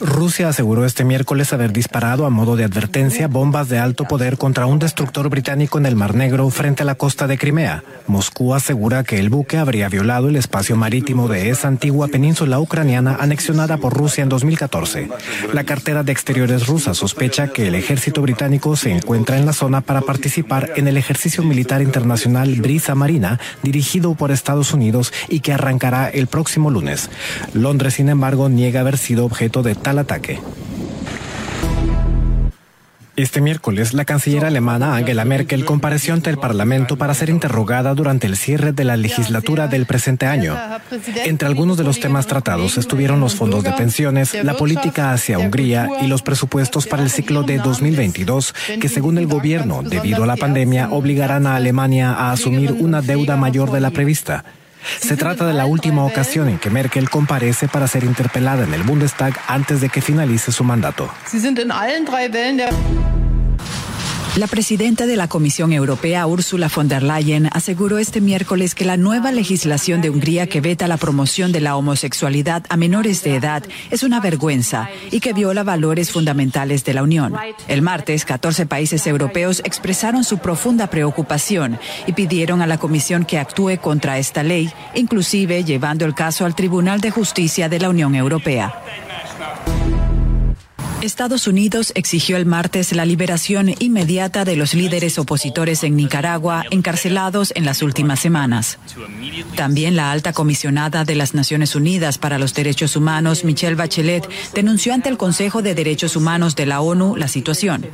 [0.00, 4.64] Rusia aseguró este miércoles haber disparado a modo de advertencia bombas de alto poder contra
[4.64, 7.84] un destructor británico en el Mar Negro frente a la costa de Crimea.
[8.06, 13.18] Moscú asegura que el buque habría violado el espacio marítimo de esa antigua península ucraniana
[13.20, 15.10] anexionada por Rusia en 2014.
[15.52, 19.82] La cartera de exteriores rusa sospecha que el ejército británico se encuentra en la zona
[19.82, 25.52] para participar en el ejercicio militar internacional Brisa Marina dirigido por Estados Unidos y que
[25.52, 27.10] arrancará el próximo lunes.
[27.52, 30.38] Londres, sin embargo, niega haber sido objeto de tal ataque.
[33.20, 38.26] Este miércoles, la canciller alemana Angela Merkel compareció ante el Parlamento para ser interrogada durante
[38.26, 40.56] el cierre de la legislatura del presente año.
[41.26, 45.86] Entre algunos de los temas tratados estuvieron los fondos de pensiones, la política hacia Hungría
[46.00, 50.36] y los presupuestos para el ciclo de 2022, que según el gobierno, debido a la
[50.36, 54.44] pandemia, obligarán a Alemania a asumir una deuda mayor de la prevista.
[55.00, 58.82] Se trata de la última ocasión en que Merkel comparece para ser interpelada en el
[58.82, 61.10] Bundestag antes de que finalice su mandato.
[64.36, 68.96] La presidenta de la Comisión Europea, Ursula von der Leyen, aseguró este miércoles que la
[68.96, 73.64] nueva legislación de Hungría que veta la promoción de la homosexualidad a menores de edad
[73.90, 77.34] es una vergüenza y que viola valores fundamentales de la Unión.
[77.66, 83.38] El martes, 14 países europeos expresaron su profunda preocupación y pidieron a la Comisión que
[83.38, 88.14] actúe contra esta ley, inclusive llevando el caso al Tribunal de Justicia de la Unión
[88.14, 88.74] Europea.
[91.02, 97.52] Estados Unidos exigió el martes la liberación inmediata de los líderes opositores en Nicaragua encarcelados
[97.56, 98.78] en las últimas semanas.
[99.56, 104.92] También la alta comisionada de las Naciones Unidas para los Derechos Humanos, Michelle Bachelet, denunció
[104.92, 107.86] ante el Consejo de Derechos Humanos de la ONU la situación.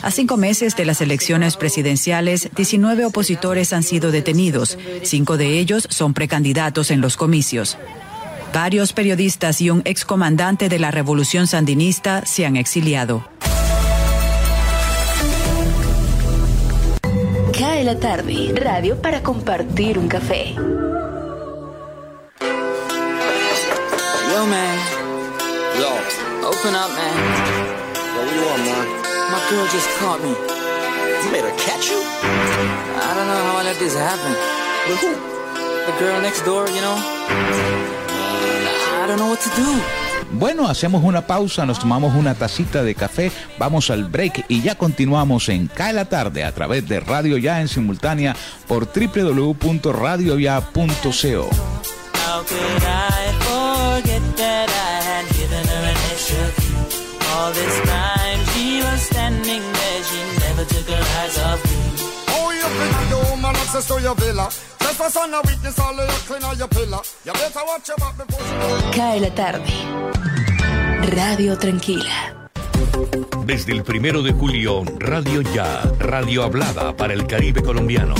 [0.00, 4.78] A cinco meses de las elecciones presidenciales, 19 opositores han sido detenidos.
[5.02, 7.76] Cinco de ellos son precandidatos en los comicios.
[8.54, 13.24] Varios periodistas y un excomandante de la revolución sandinista se han exiliado.
[17.58, 20.54] Cae la tarde, radio para compartir un café.
[20.54, 20.60] Yo,
[24.46, 24.78] man.
[25.76, 25.90] Yo.
[26.46, 27.16] Open up, man.
[28.14, 28.86] Yo, what you want, man?
[29.32, 30.30] My girl just caught me.
[30.30, 31.98] You made her catch you?
[31.98, 34.32] I don't know how I let this happen.
[35.00, 35.10] Who?
[35.86, 37.93] The girl next door, you know?
[39.04, 39.68] I don't know what to do.
[40.32, 44.76] Bueno, hacemos una pausa, nos tomamos una tacita de café, vamos al break y ya
[44.76, 48.34] continuamos en Cae la tarde a través de Radio Ya en simultánea
[48.66, 51.50] por www.radioya.co.
[52.26, 52.44] Oh,
[68.94, 69.64] Cae la tarde.
[71.14, 72.48] Radio Tranquila.
[73.44, 78.14] Desde el primero de julio, Radio Ya, radio hablada para el Caribe colombiano.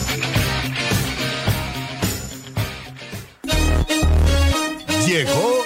[5.11, 5.50] Llegó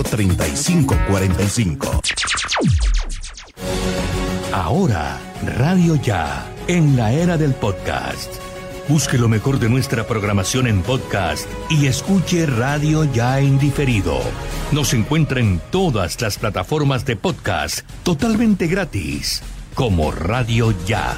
[0.00, 2.00] 3545.
[4.52, 5.18] Ahora,
[5.58, 8.32] Radio Ya, en la era del podcast.
[8.88, 14.18] Busque lo mejor de nuestra programación en podcast y escuche Radio Ya en diferido.
[14.72, 19.42] Nos encuentra en todas las plataformas de podcast totalmente gratis,
[19.74, 21.16] como Radio Ya.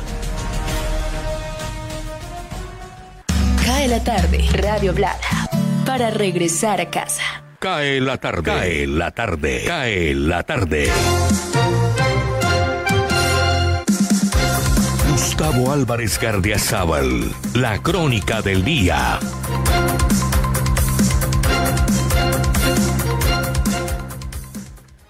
[3.64, 5.48] Cae la tarde, Radio Blada,
[5.86, 7.22] para regresar a casa.
[7.58, 10.90] Cae la tarde, cae la tarde, cae la tarde.
[15.10, 19.18] Gustavo Álvarez Gardiazabal, la crónica del día.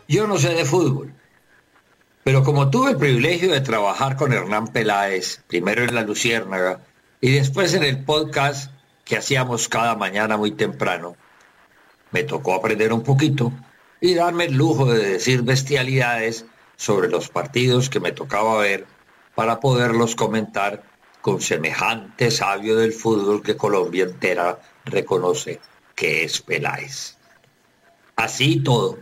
[0.08, 1.12] Yo no sé de fútbol,
[2.22, 6.80] pero como tuve el privilegio de trabajar con Hernán Peláez, primero en La Luciérnaga
[7.20, 8.70] y después en el podcast
[9.04, 11.16] que hacíamos cada mañana muy temprano,
[12.14, 13.52] me tocó aprender un poquito
[14.00, 16.46] y darme el lujo de decir bestialidades
[16.76, 18.86] sobre los partidos que me tocaba ver
[19.34, 20.84] para poderlos comentar
[21.20, 25.60] con semejante sabio del fútbol que Colombia entera reconoce
[25.96, 27.16] que es Peláez.
[28.14, 29.00] Así todo.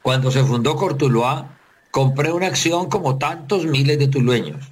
[0.00, 1.58] Cuando se fundó Cortuluá,
[1.90, 4.70] compré una acción como tantos miles de tulueños.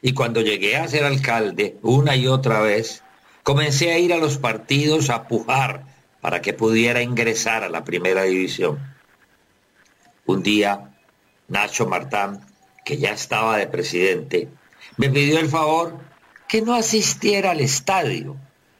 [0.00, 3.02] Y cuando llegué a ser alcalde, una y otra vez,
[3.42, 8.22] comencé a ir a los partidos a pujar para que pudiera ingresar a la primera
[8.22, 8.94] división.
[10.26, 10.94] Un día,
[11.48, 12.44] Nacho Martán,
[12.84, 14.48] que ya estaba de presidente,
[14.96, 15.98] me pidió el favor
[16.48, 18.36] que no asistiera al estadio,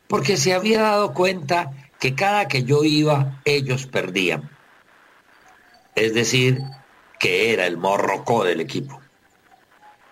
[0.08, 4.50] porque se había dado cuenta que cada que yo iba, ellos perdían.
[5.94, 6.60] Es decir,
[7.18, 9.00] que era el morrocó del equipo.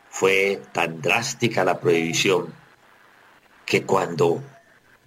[0.08, 2.54] Fue tan drástica la prohibición
[3.66, 4.42] que cuando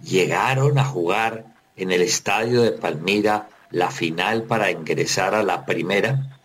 [0.00, 1.44] llegaron a jugar
[1.78, 6.38] en el estadio de Palmira la final para ingresar a la primera,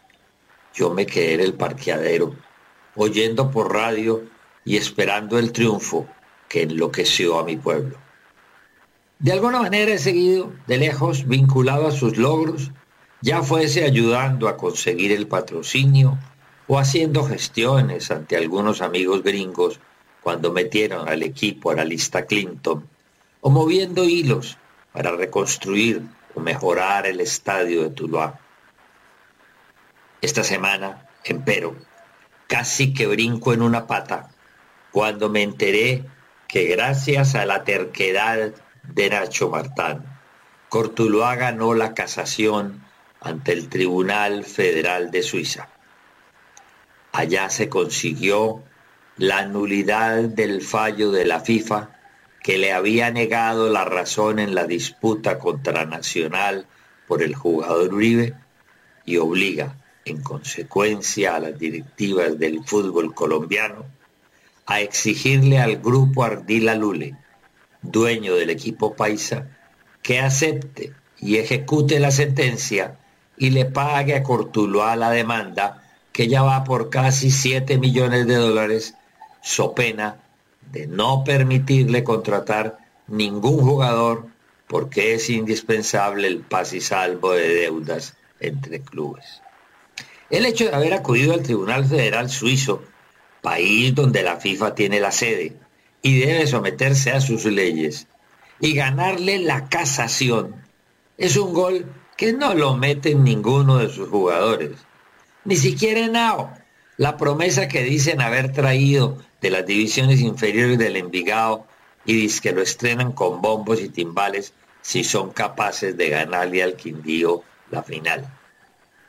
[0.74, 2.36] yo me quedé en el parqueadero,
[2.96, 4.24] oyendo por radio
[4.64, 6.08] y esperando el triunfo
[6.48, 7.98] que enloqueció a mi pueblo.
[9.20, 12.72] De alguna manera he seguido de lejos vinculado a sus logros,
[13.22, 16.20] ya fuese ayudando a conseguir el patrocinio
[16.68, 19.80] o haciendo gestiones ante algunos amigos gringos
[20.22, 22.88] cuando metieron al equipo a la lista Clinton,
[23.42, 24.58] o moviendo hilos
[24.94, 26.04] para reconstruir
[26.36, 28.40] o mejorar el estadio de Tuluá.
[30.22, 31.76] Esta semana, empero,
[32.48, 34.30] casi que brinco en una pata
[34.92, 36.06] cuando me enteré
[36.48, 38.54] que gracias a la terquedad
[38.84, 40.06] de Nacho Martán,
[40.70, 42.86] Cortuluá ganó la casación
[43.20, 45.70] ante el Tribunal Federal de Suiza.
[47.12, 48.64] Allá se consiguió
[49.18, 51.93] la nulidad del fallo de la FIFA
[52.44, 56.68] que le había negado la razón en la disputa contra Nacional
[57.08, 58.36] por el jugador Uribe
[59.06, 63.86] y obliga, en consecuencia a las directivas del fútbol colombiano,
[64.66, 67.16] a exigirle al grupo Ardila Lule,
[67.82, 69.48] dueño del equipo paisa,
[70.02, 73.00] que acepte y ejecute la sentencia
[73.38, 75.82] y le pague a Cortuloa la demanda
[76.12, 78.96] que ya va por casi 7 millones de dólares,
[79.42, 80.23] so pena
[80.72, 84.28] de no permitirle contratar ningún jugador
[84.68, 89.42] porque es indispensable el paz y salvo de deudas entre clubes.
[90.30, 92.84] El hecho de haber acudido al Tribunal Federal Suizo,
[93.42, 95.54] país donde la FIFA tiene la sede
[96.02, 98.08] y debe someterse a sus leyes,
[98.60, 100.56] y ganarle la casación,
[101.18, 101.86] es un gol
[102.18, 104.72] que no lo mete ninguno de sus jugadores,
[105.46, 106.54] ni siquiera Nao,
[106.98, 111.66] la promesa que dicen haber traído de las divisiones inferiores del Envigado
[112.06, 116.76] y dice que lo estrenan con bombos y timbales si son capaces de ganarle al
[116.76, 118.28] Quindío la final.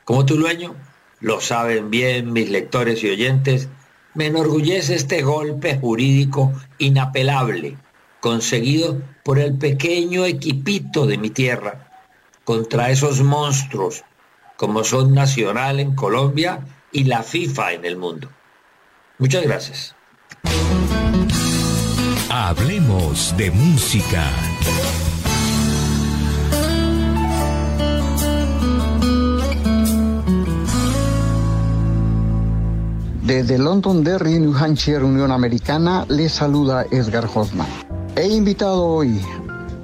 [0.03, 0.75] Como tulueño,
[1.19, 3.67] lo saben bien mis lectores y oyentes,
[4.13, 7.77] me enorgullece este golpe jurídico inapelable
[8.21, 11.89] conseguido por el pequeño equipito de mi tierra
[12.43, 14.03] contra esos monstruos
[14.57, 16.65] como son Nacional en Colombia
[16.95, 18.29] y la FIFA en el mundo.
[19.19, 19.95] Muchas gracias.
[22.29, 24.23] Hablemos de música.
[33.23, 37.67] Desde Londonderry, New Hampshire, Unión Americana, les saluda Edgar Hoffman.
[38.15, 39.19] He invitado hoy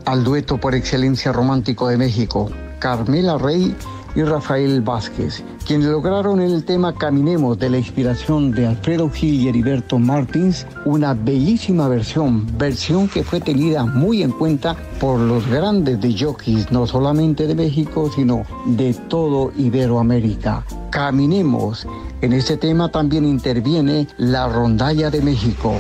[0.05, 2.49] al dueto por excelencia romántico de México,
[2.80, 3.76] Carmela Rey
[4.16, 9.41] y Rafael Vázquez, quienes lograron en el tema Caminemos de la inspiración de Alfredo Gil
[9.41, 15.47] y Heriberto Martins una bellísima versión, versión que fue tenida muy en cuenta por los
[15.47, 20.66] grandes de jockeys, no solamente de México, sino de todo Iberoamérica.
[20.89, 21.88] Caminemos.
[22.22, 25.74] En este tema también interviene la rondalla de México.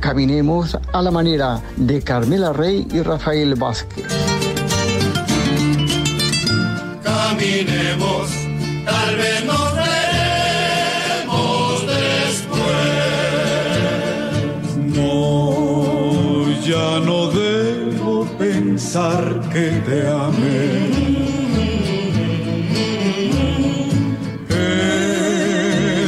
[0.00, 4.23] Caminemos a la manera de Carmela Rey y Rafael Vázquez
[8.84, 12.62] tal vez nos veremos después.
[14.96, 20.90] No, ya no debo pensar que te amé.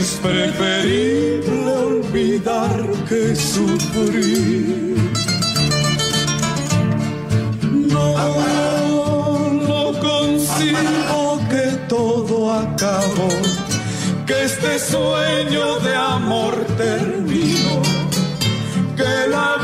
[0.01, 4.86] Es preferible olvidar que sufrir.
[14.27, 17.81] Que este sueño de amor terminó,
[18.95, 19.57] que la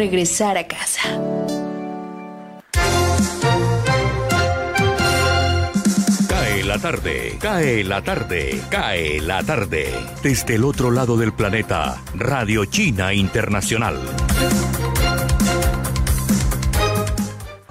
[0.00, 1.02] regresar a casa.
[6.26, 9.92] Cae la tarde, cae la tarde, cae la tarde.
[10.22, 13.98] Desde el otro lado del planeta, Radio China Internacional.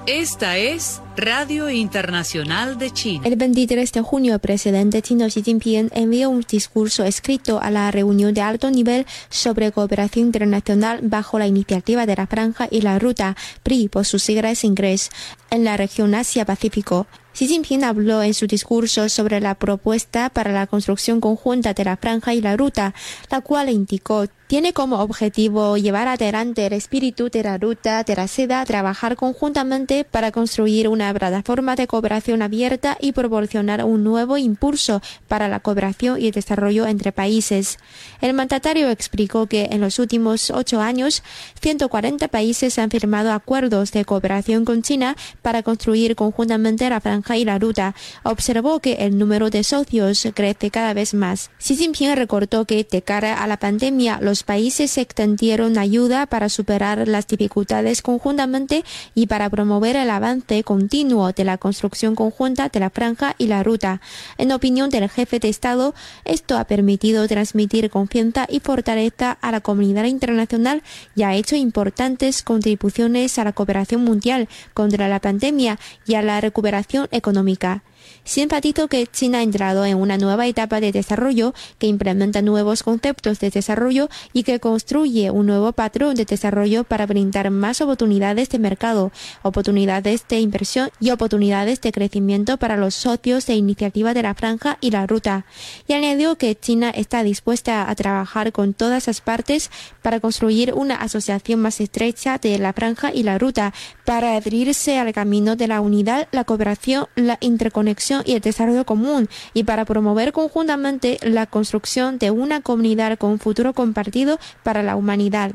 [0.06, 3.24] Esta es Radio Internacional de China.
[3.26, 7.92] El 23 de junio, el presidente chino Xi Jinping envió un discurso escrito a la
[7.92, 13.00] reunión de alto nivel sobre cooperación internacional bajo la iniciativa de la Franja y la
[13.00, 15.10] Ruta, PRI por sus siglas en inglés,
[15.50, 17.08] en la región Asia-Pacífico.
[17.34, 21.96] Xi Jinping habló en su discurso sobre la propuesta para la construcción conjunta de la
[21.96, 22.94] franja y la ruta,
[23.30, 28.28] la cual indicó tiene como objetivo llevar adelante el espíritu de la ruta de la
[28.28, 35.02] seda, trabajar conjuntamente para construir una plataforma de cooperación abierta y proporcionar un nuevo impulso
[35.28, 37.78] para la cooperación y el desarrollo entre países.
[38.22, 41.24] El mandatario explicó que en los últimos ocho años,
[41.62, 47.46] 140 países han firmado acuerdos de cooperación con China para construir conjuntamente la franja y
[47.46, 47.96] la ruta.
[48.24, 51.50] Observó que el número de socios crece cada vez más.
[51.60, 57.08] Xi Jinping recordó que de cara a la pandemia, los países extendieron ayuda para superar
[57.08, 58.84] las dificultades conjuntamente
[59.16, 63.62] y para promover el avance continuo de la construcción conjunta de la franja y la
[63.62, 64.02] ruta.
[64.40, 65.94] En opinión del jefe de Estado,
[66.26, 70.82] esto ha permitido transmitir confianza y fortaleza a la comunidad internacional
[71.16, 75.78] y ha hecho importantes contribuciones a la cooperación mundial contra la pandemia
[76.08, 77.84] y a la recuperación económica.
[78.24, 82.84] Sí enfatizó que China ha entrado en una nueva etapa de desarrollo que implementa nuevos
[82.84, 88.50] conceptos de desarrollo y que construye un nuevo patrón de desarrollo para brindar más oportunidades
[88.50, 94.22] de mercado, oportunidades de inversión y oportunidades de crecimiento para los socios de iniciativa de
[94.22, 95.46] la franja y la ruta.
[95.88, 100.96] Y añadió que China está dispuesta a trabajar con todas las partes para construir una
[100.96, 103.74] asociación más estrecha de la franja y la ruta,
[104.06, 109.30] para adherirse al camino de la unidad, la cooperación, la interconexión y el desarrollo común,
[109.54, 115.52] y para promover conjuntamente la construcción de una comunidad con futuro compartido para la humanidad.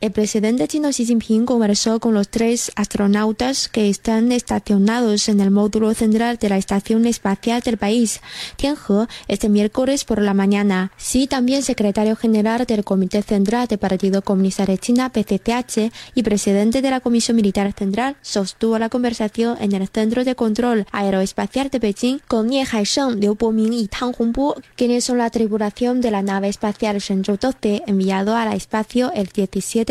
[0.00, 5.50] El presidente chino Xi Jinping conversó con los tres astronautas que están estacionados en el
[5.50, 8.20] módulo central de la Estación Espacial del país,
[8.56, 10.92] Tianhe, este miércoles por la mañana.
[10.98, 16.82] Xi, también secretario general del Comité Central del Partido Comunista de China, PCCH, y presidente
[16.82, 21.78] de la Comisión Militar Central, sostuvo la conversación en el Centro de Control Aeroespacial de
[21.78, 26.22] Beijing con Nie Haisheng, Liu Boming y Tang Hongbo, quienes son la tripulación de la
[26.22, 29.83] nave espacial Shenzhou 12 enviado al espacio el 17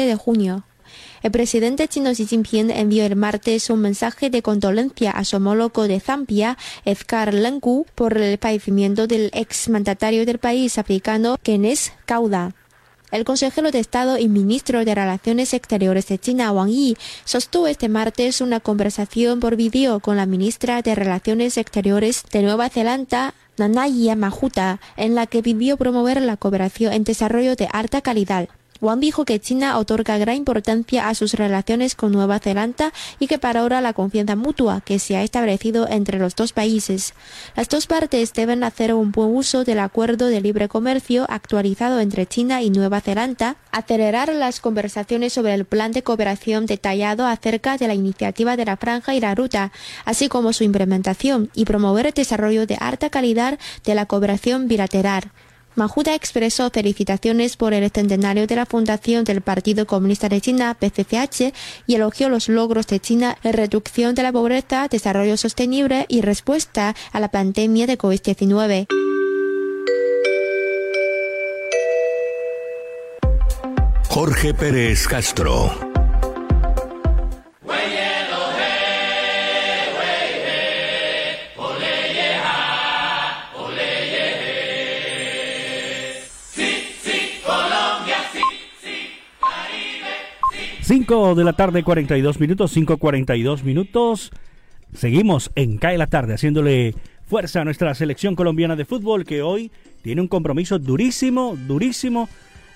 [1.23, 5.87] El presidente chino Xi Jinping envió el martes un mensaje de condolencia a su homólogo
[5.87, 12.53] de Zambia, Edgar Lungu, por el fallecimiento del exmandatario del país africano, Kenneth Kauda.
[13.11, 17.87] El consejero de Estado y ministro de Relaciones Exteriores de China, Wang Yi, sostuvo este
[17.87, 24.15] martes una conversación por vídeo con la ministra de Relaciones Exteriores de Nueva Zelanda, Nanaya
[24.15, 28.49] Mahuta, en la que pidió promover la cooperación en desarrollo de alta calidad.
[28.83, 33.39] Wang dijo que China otorga gran importancia a sus relaciones con Nueva Zelanda y que
[33.39, 37.13] para ahora la confianza mutua que se ha establecido entre los dos países.
[37.55, 42.25] Las dos partes deben hacer un buen uso del acuerdo de libre comercio actualizado entre
[42.25, 47.87] China y Nueva Zelanda, acelerar las conversaciones sobre el plan de cooperación detallado acerca de
[47.87, 49.71] la iniciativa de la franja y la ruta,
[50.03, 55.31] así como su implementación y promover el desarrollo de alta calidad de la cooperación bilateral.
[55.75, 61.53] Mahuta expresó felicitaciones por el centenario de la fundación del Partido Comunista de China, PCCH,
[61.87, 66.95] y elogió los logros de China en reducción de la pobreza, desarrollo sostenible y respuesta
[67.11, 68.87] a la pandemia de COVID-19.
[74.09, 75.92] Jorge Pérez Castro.
[90.83, 94.31] Cinco de la tarde, 42 minutos, 5.42 minutos.
[94.93, 96.93] Seguimos en CAE la tarde, haciéndole
[97.25, 99.71] fuerza a nuestra selección colombiana de fútbol, que hoy
[100.01, 102.27] tiene un compromiso durísimo, durísimo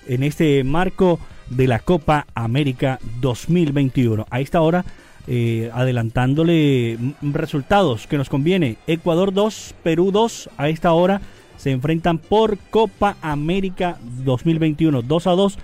[0.06, 4.26] en este marco de la Copa América 2021.
[4.30, 4.86] A esta hora,
[5.26, 8.78] eh, adelantándole resultados que nos conviene.
[8.86, 11.20] Ecuador 2, Perú 2, a esta hora
[11.58, 15.02] se enfrentan por Copa América 2021.
[15.02, 15.58] 2 a 2.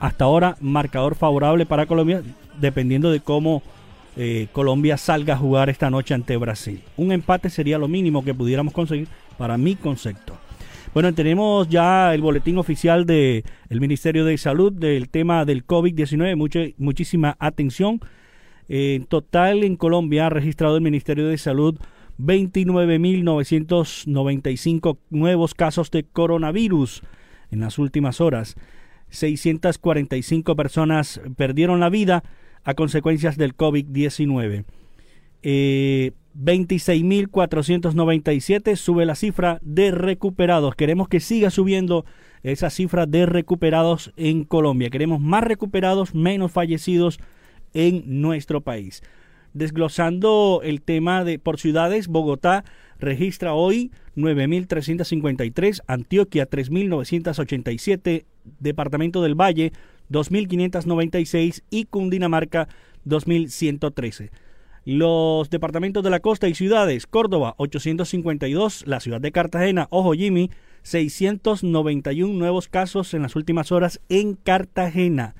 [0.00, 2.22] Hasta ahora, marcador favorable para Colombia,
[2.58, 3.62] dependiendo de cómo
[4.16, 6.80] eh, Colombia salga a jugar esta noche ante Brasil.
[6.96, 10.38] Un empate sería lo mínimo que pudiéramos conseguir para mi concepto.
[10.94, 16.34] Bueno, tenemos ya el boletín oficial del el Ministerio de Salud del tema del COVID-19.
[16.34, 18.00] Mucha, muchísima atención.
[18.68, 21.78] en total, en Colombia ha registrado el Ministerio de Salud
[22.18, 27.02] 29.995 nuevos casos de coronavirus
[27.50, 28.56] en las últimas horas.
[29.10, 32.24] 645 personas perdieron la vida
[32.64, 34.64] a consecuencias del COVID-19.
[35.42, 40.74] Eh, 26.497 sube la cifra de recuperados.
[40.74, 42.04] Queremos que siga subiendo
[42.42, 44.88] esa cifra de recuperados en Colombia.
[44.90, 47.18] Queremos más recuperados, menos fallecidos
[47.74, 49.02] en nuestro país.
[49.52, 52.64] Desglosando el tema de por ciudades, Bogotá
[52.98, 58.24] registra hoy 9.353, Antioquia 3.987,
[58.60, 59.72] Departamento del Valle
[60.10, 62.68] 2.596 y Cundinamarca
[63.06, 64.30] 2.113.
[64.84, 70.50] Los departamentos de la costa y ciudades, Córdoba 852, la ciudad de Cartagena, ojo Jimmy,
[70.82, 75.34] 691 nuevos casos en las últimas horas en Cartagena.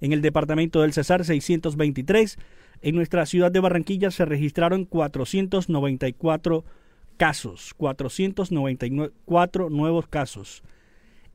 [0.00, 2.38] En el departamento del Cesar 623,
[2.82, 6.64] en nuestra ciudad de Barranquilla se registraron 494
[7.16, 10.62] casos, 494 nuevos casos.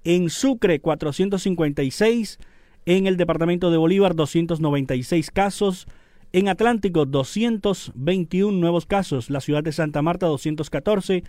[0.04, 2.40] En Sucre 456,
[2.86, 5.88] en el departamento de Bolívar 296 casos,
[6.34, 9.30] en Atlántico, 221 nuevos casos.
[9.30, 11.24] La ciudad de Santa Marta, 214.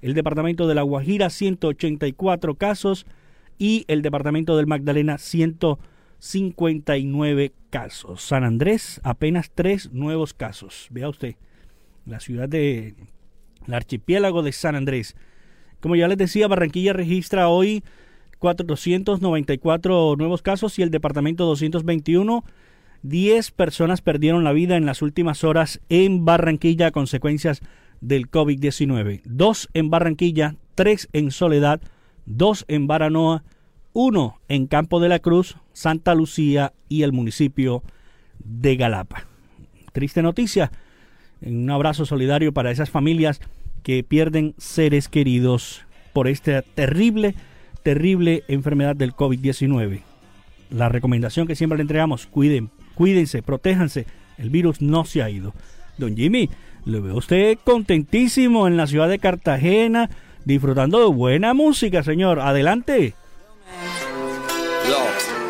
[0.00, 3.04] El departamento de La Guajira, 184 casos.
[3.58, 5.18] Y el departamento del Magdalena,
[6.24, 8.22] 159 casos.
[8.22, 10.88] San Andrés, apenas 3 nuevos casos.
[10.90, 11.34] Vea usted,
[12.06, 12.94] la ciudad de
[13.66, 15.16] el archipiélago de San Andrés.
[15.80, 17.84] Como ya les decía, Barranquilla registra hoy
[18.38, 22.42] 494 nuevos casos y el departamento 221.
[23.02, 27.60] 10 personas perdieron la vida en las últimas horas en Barranquilla a consecuencias
[28.00, 29.20] del COVID-19.
[29.26, 31.82] Dos en Barranquilla, tres en Soledad,
[32.24, 33.44] dos en Baranoa,
[33.94, 37.82] uno en Campo de la Cruz, Santa Lucía y el municipio
[38.44, 39.26] de Galapa.
[39.92, 40.70] Triste noticia.
[41.40, 43.40] Un abrazo solidario para esas familias
[43.82, 47.34] que pierden seres queridos por esta terrible,
[47.82, 50.02] terrible enfermedad del COVID-19.
[50.70, 54.06] La recomendación que siempre le entregamos, cuiden, cuídense, protéjanse,
[54.38, 55.54] el virus no se ha ido.
[55.98, 56.50] Don Jimmy,
[56.84, 60.10] le veo a usted contentísimo en la ciudad de Cartagena,
[60.44, 62.40] disfrutando de buena música, señor.
[62.40, 63.14] Adelante.
[63.64, 65.00] Yo,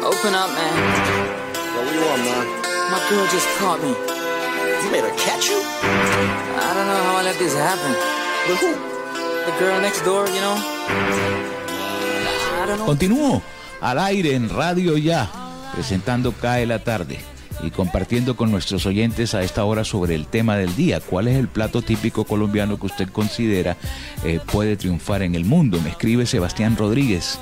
[0.06, 0.74] open up, man.
[1.74, 2.46] Yo, what you want, man?
[2.90, 3.90] My girl just caught me.
[3.90, 5.58] You made her catch you?
[5.58, 7.92] I don't know how I let this happen.
[8.46, 8.72] But who?
[9.46, 10.54] The girl next door, you know?
[12.56, 12.86] I don't know.
[12.86, 13.42] Continúo
[13.80, 15.28] al aire en Radio Ya,
[15.74, 17.18] presentando Cae la Tarde
[17.62, 21.00] y compartiendo con nuestros oyentes a esta hora sobre el tema del día.
[21.00, 23.76] ¿Cuál es el plato típico colombiano que usted considera
[24.24, 25.80] eh, puede triunfar en el mundo?
[25.82, 27.38] Me escribe Sebastián Rodríguez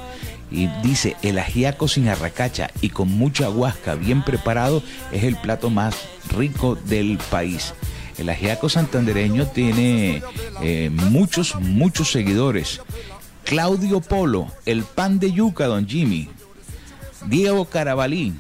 [0.53, 5.71] y dice, el ajiaco sin arracacha y con mucha huasca bien preparado es el plato
[5.71, 5.97] más
[6.37, 7.75] rico del país.
[8.19, 10.23] El ajiaco santandereño tiene
[10.61, 12.81] eh, muchos, muchos seguidores.
[13.45, 16.29] Claudio Polo, el pan de yuca, don Jimmy.
[17.27, 18.35] Diego Carabalí,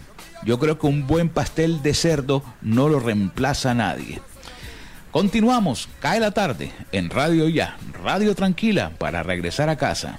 [0.44, 4.20] yo creo que un buen pastel de cerdo no lo reemplaza a nadie.
[5.10, 10.18] Continuamos, cae la tarde, en Radio Ya, Radio Tranquila, para regresar a casa.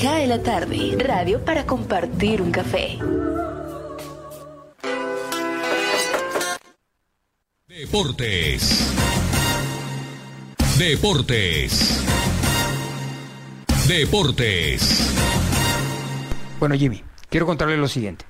[0.00, 2.98] Cae la tarde, radio para compartir un café.
[7.68, 8.92] Deportes.
[10.78, 12.04] Deportes.
[13.86, 15.14] Deportes.
[16.58, 18.24] Bueno, Jimmy, quiero contarle lo siguiente.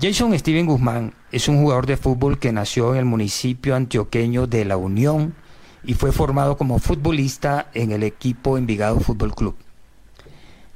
[0.00, 4.64] Jason Steven Guzmán es un jugador de fútbol que nació en el municipio antioqueño de
[4.64, 5.34] La Unión
[5.84, 9.56] y fue formado como futbolista en el equipo Envigado Fútbol Club.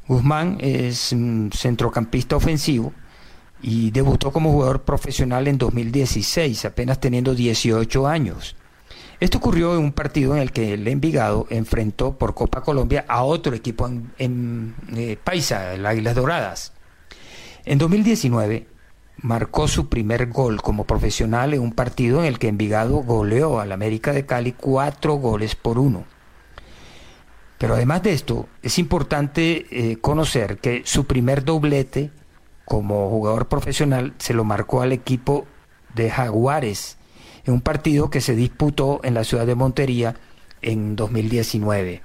[0.09, 2.93] Guzmán es un centrocampista ofensivo
[3.63, 8.57] y debutó como jugador profesional en 2016, apenas teniendo 18 años.
[9.21, 13.23] Esto ocurrió en un partido en el que el Envigado enfrentó por Copa Colombia a
[13.23, 16.73] otro equipo en, en eh, Paisa, el Águilas Doradas.
[17.65, 18.67] En 2019
[19.19, 23.71] marcó su primer gol como profesional en un partido en el que Envigado goleó al
[23.71, 26.05] América de Cali cuatro goles por uno.
[27.63, 32.11] Pero además de esto, es importante eh, conocer que su primer doblete
[32.65, 35.47] como jugador profesional se lo marcó al equipo
[35.95, 36.99] de Jaguares
[37.45, 40.17] en un partido que se disputó en la ciudad de Montería
[40.61, 42.03] en 2019.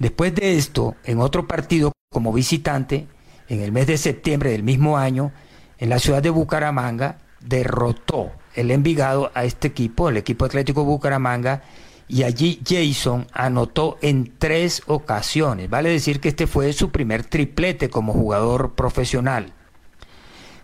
[0.00, 3.06] Después de esto, en otro partido como visitante,
[3.48, 5.30] en el mes de septiembre del mismo año,
[5.78, 11.62] en la ciudad de Bucaramanga, derrotó el Envigado a este equipo, el equipo Atlético Bucaramanga,
[12.08, 15.70] y allí Jason anotó en tres ocasiones.
[15.70, 19.52] Vale decir que este fue su primer triplete como jugador profesional.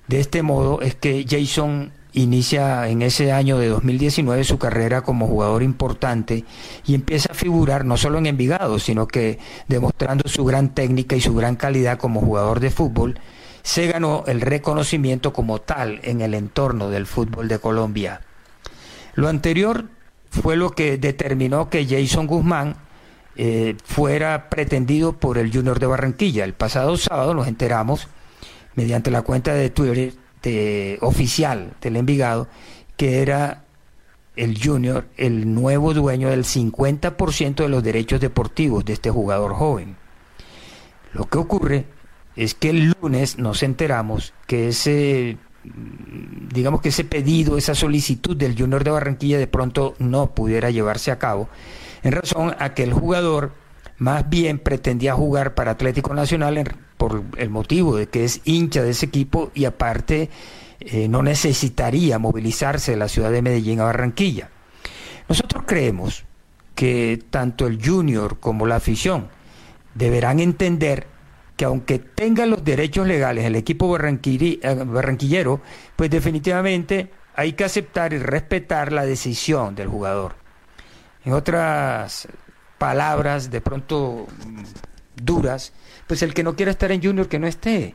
[0.07, 5.29] De este modo es que Jason inicia en ese año de 2019 su carrera como
[5.29, 6.45] jugador importante
[6.85, 9.39] y empieza a figurar no solo en Envigado, sino que
[9.69, 13.21] demostrando su gran técnica y su gran calidad como jugador de fútbol,
[13.63, 18.23] se ganó el reconocimiento como tal en el entorno del fútbol de Colombia.
[19.15, 19.87] Lo anterior
[20.31, 22.77] fue lo que determinó que Jason Guzmán
[23.37, 26.45] eh, fuera pretendido por el Junior de Barranquilla.
[26.45, 28.09] El pasado sábado nos enteramos,
[28.75, 32.49] mediante la cuenta de Twitter de, oficial del Envigado,
[32.97, 33.65] que era
[34.37, 39.97] el Junior el nuevo dueño del 50% de los derechos deportivos de este jugador joven.
[41.13, 41.87] Lo que ocurre
[42.37, 48.57] es que el lunes nos enteramos que ese digamos que ese pedido, esa solicitud del
[48.59, 51.49] Junior de Barranquilla de pronto no pudiera llevarse a cabo,
[52.03, 53.53] en razón a que el jugador
[53.99, 58.91] más bien pretendía jugar para Atlético Nacional por el motivo de que es hincha de
[58.91, 60.31] ese equipo y aparte
[60.81, 64.49] eh, no necesitaría movilizarse de la ciudad de Medellín a Barranquilla.
[65.29, 66.25] Nosotros creemos
[66.75, 69.29] que tanto el Junior como la afición
[69.95, 71.07] deberán entender
[71.61, 75.61] que aunque tenga los derechos legales el equipo eh, barranquillero,
[75.95, 80.37] pues definitivamente hay que aceptar y respetar la decisión del jugador.
[81.23, 82.29] En otras
[82.79, 84.63] palabras, de pronto mm,
[85.23, 85.75] duras,
[86.07, 87.95] pues el que no quiera estar en Junior, que no esté,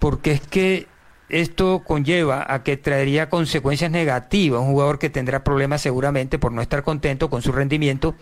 [0.00, 0.88] porque es que
[1.28, 6.62] esto conlleva a que traería consecuencias negativas, un jugador que tendrá problemas seguramente por no
[6.62, 8.16] estar contento con su rendimiento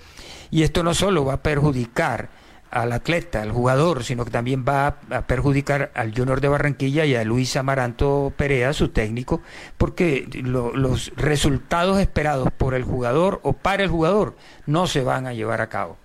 [0.51, 2.42] y esto no solo va a perjudicar
[2.73, 7.15] al atleta, al jugador, sino que también va a perjudicar al Junior de Barranquilla y
[7.15, 9.41] a Luis Amaranto Perea, su técnico,
[9.79, 15.33] porque los resultados esperados por el jugador o para el jugador no se van a
[15.35, 15.97] llevar a cabo.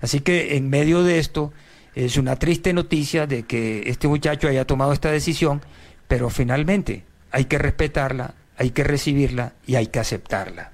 [0.00, 1.52] Así que en medio de esto
[1.94, 5.60] es una triste noticia de que este muchacho haya tomado esta decisión
[6.08, 10.72] pero finalmente hay que respetarla, hay que recibirla y hay que aceptarla.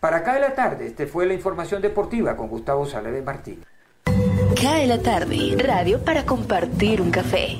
[0.00, 3.64] Para Cae la tarde, esta fue la información deportiva con Gustavo Saleve Martín.
[4.60, 7.58] Cae la tarde, radio para compartir un café.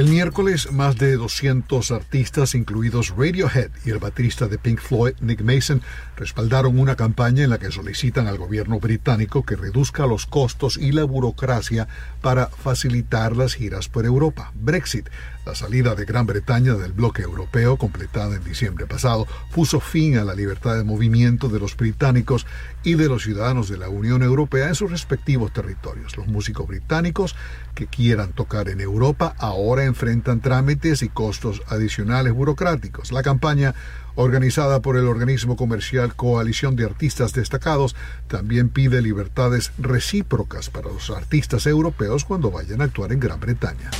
[0.00, 5.42] El miércoles, más de 200 artistas, incluidos Radiohead y el baterista de Pink Floyd, Nick
[5.42, 5.82] Mason,
[6.16, 10.92] respaldaron una campaña en la que solicitan al gobierno británico que reduzca los costos y
[10.92, 11.86] la burocracia
[12.22, 14.52] para facilitar las giras por Europa.
[14.54, 15.08] Brexit
[15.44, 20.24] la salida de Gran Bretaña del bloque europeo, completada en diciembre pasado, puso fin a
[20.24, 22.46] la libertad de movimiento de los británicos
[22.82, 26.16] y de los ciudadanos de la Unión Europea en sus respectivos territorios.
[26.16, 27.34] Los músicos británicos
[27.74, 33.12] que quieran tocar en Europa ahora enfrentan trámites y costos adicionales burocráticos.
[33.12, 33.74] La campaña
[34.14, 37.96] organizada por el organismo comercial Coalición de Artistas Destacados,
[38.28, 43.90] también pide libertades recíprocas para los artistas europeos cuando vayan a actuar en Gran Bretaña.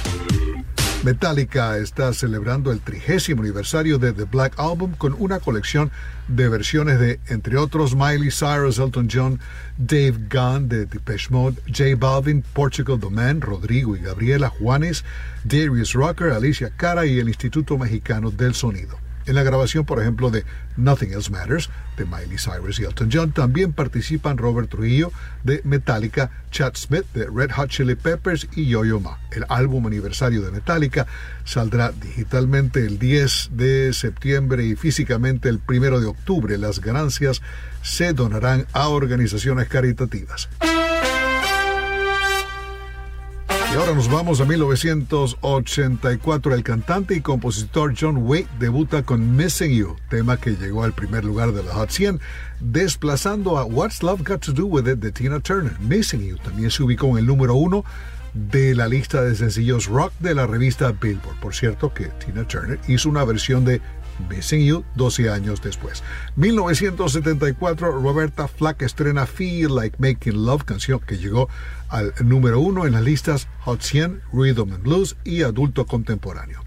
[1.03, 5.90] Metallica está celebrando el trigésimo aniversario de The Black Album con una colección
[6.28, 9.40] de versiones de, entre otros, Miley Cyrus, Elton John,
[9.78, 15.03] Dave Gunn de Depeche Mode, J Balvin, Portugal The Rodrigo y Gabriela Juanes,
[15.44, 18.98] Darius Rucker, Alicia Cara y el Instituto Mexicano del Sonido.
[19.27, 20.45] En la grabación, por ejemplo, de
[20.77, 25.12] Nothing Else Matters, de Miley Cyrus y Elton John, también participan Robert Trujillo
[25.45, 29.18] de Metallica, Chad Smith de Red Hot Chili Peppers y Yo-Yo Ma.
[29.31, 31.07] El álbum aniversario de Metallica
[31.45, 36.59] saldrá digitalmente el 10 de septiembre y físicamente el 1 de octubre.
[36.59, 37.43] Las ganancias
[37.83, 40.49] se donarán a organizaciones caritativas.
[43.73, 46.55] Y ahora nos vamos a 1984.
[46.55, 51.25] El cantante y compositor John Waite debuta con Missing You, tema que llegó al primer
[51.25, 52.21] lugar de la Hot 100,
[52.59, 55.79] desplazando a What's Love Got to Do With It de Tina Turner.
[55.79, 57.85] Missing You también se ubicó en el número uno
[58.35, 61.39] de la lista de sencillos rock de la revista Billboard.
[61.39, 63.81] Por cierto que Tina Turner hizo una versión de
[64.29, 66.03] Missing You 12 años después.
[66.37, 71.49] 1974, Roberta Flack estrena Feel Like Making Love, canción que llegó
[71.91, 76.61] al número uno en las listas Hot 100, Rhythm and Blues y Adulto Contemporáneo.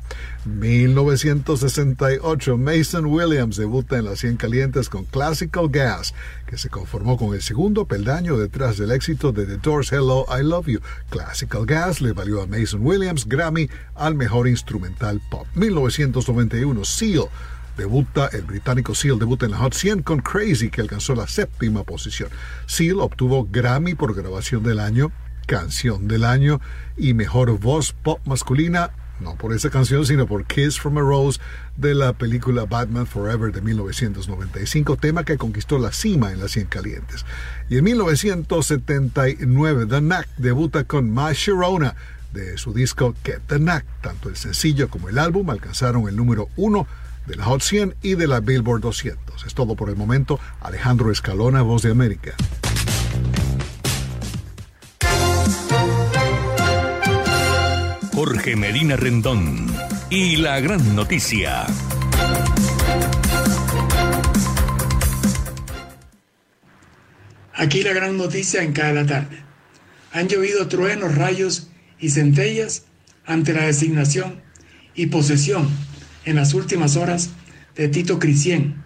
[0.46, 6.14] 1968, Mason Williams debuta en las 100 calientes con Classical Gas,
[6.46, 10.44] que se conformó con el segundo peldaño detrás del éxito de The Doors Hello, I
[10.44, 10.82] Love You.
[11.10, 15.48] Classical Gas le valió a Mason Williams Grammy al mejor instrumental pop.
[15.56, 17.30] 1991, Seal
[17.78, 21.84] debuta, el británico Seal debuta en la Hot 100 con Crazy, que alcanzó la séptima
[21.84, 22.30] posición.
[22.66, 25.12] Seal obtuvo Grammy por grabación del año,
[25.48, 26.62] canción del año
[26.98, 31.40] y mejor voz pop masculina, no por esa canción, sino por Kiss from a Rose
[31.78, 36.68] de la película Batman Forever de 1995, tema que conquistó la cima en las 100
[36.68, 37.26] calientes.
[37.70, 41.96] Y en 1979, The Knack debuta con My Sharona
[42.34, 43.86] de su disco Get the Knack.
[44.02, 46.88] Tanto el sencillo como el álbum alcanzaron el número uno
[47.26, 49.46] de la Hot 100 y de la Billboard 200.
[49.46, 50.40] Es todo por el momento.
[50.62, 52.36] Alejandro Escalona, Voz de América.
[58.14, 59.68] Jorge Medina Rendón
[60.10, 61.66] y la gran noticia.
[67.56, 69.44] Aquí la gran noticia en cada tarde.
[70.12, 71.70] Han llovido truenos, rayos
[72.00, 72.86] y centellas
[73.26, 74.42] ante la designación
[74.96, 75.70] y posesión
[76.26, 77.30] en las últimas horas
[77.76, 78.84] de Tito Crisien,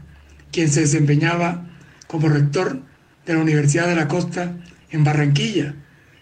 [0.51, 1.69] quien se desempeñaba
[2.07, 2.81] como rector
[3.25, 4.55] de la Universidad de la Costa
[4.91, 5.75] en Barranquilla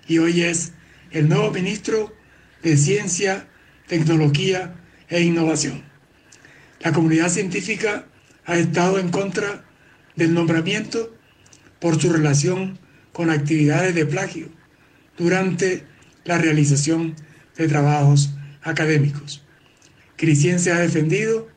[0.08, 0.74] y hoy es
[1.12, 2.14] el nuevo ministro
[2.64, 3.48] de Ciencia,
[3.88, 4.76] Tecnología
[5.08, 5.84] e Innovación.
[6.82, 8.06] La comunidad científica
[8.46, 9.66] ha estado en contra
[10.16, 11.16] del nombramiento
[11.80, 12.80] por su relación
[13.14, 14.50] con actividades de plagio
[15.18, 15.84] durante
[16.26, 17.16] la realización
[17.56, 19.45] de trabajos académicos.
[20.18, 21.48] Crisien se ha defendido,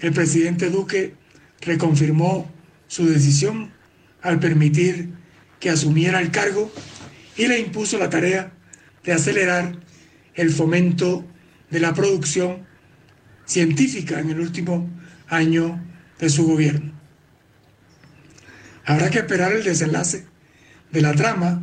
[0.00, 1.14] el presidente Duque
[1.60, 2.50] reconfirmó
[2.88, 3.72] su decisión
[4.20, 5.10] al permitir
[5.60, 6.72] que asumiera el cargo
[7.36, 8.52] y le impuso la tarea
[9.04, 9.78] de acelerar
[10.34, 11.26] el fomento
[11.70, 12.66] de la producción
[13.46, 14.88] científica en el último
[15.28, 15.82] año
[16.18, 16.92] de su gobierno.
[18.84, 20.26] Habrá que esperar el desenlace
[20.90, 21.62] de la trama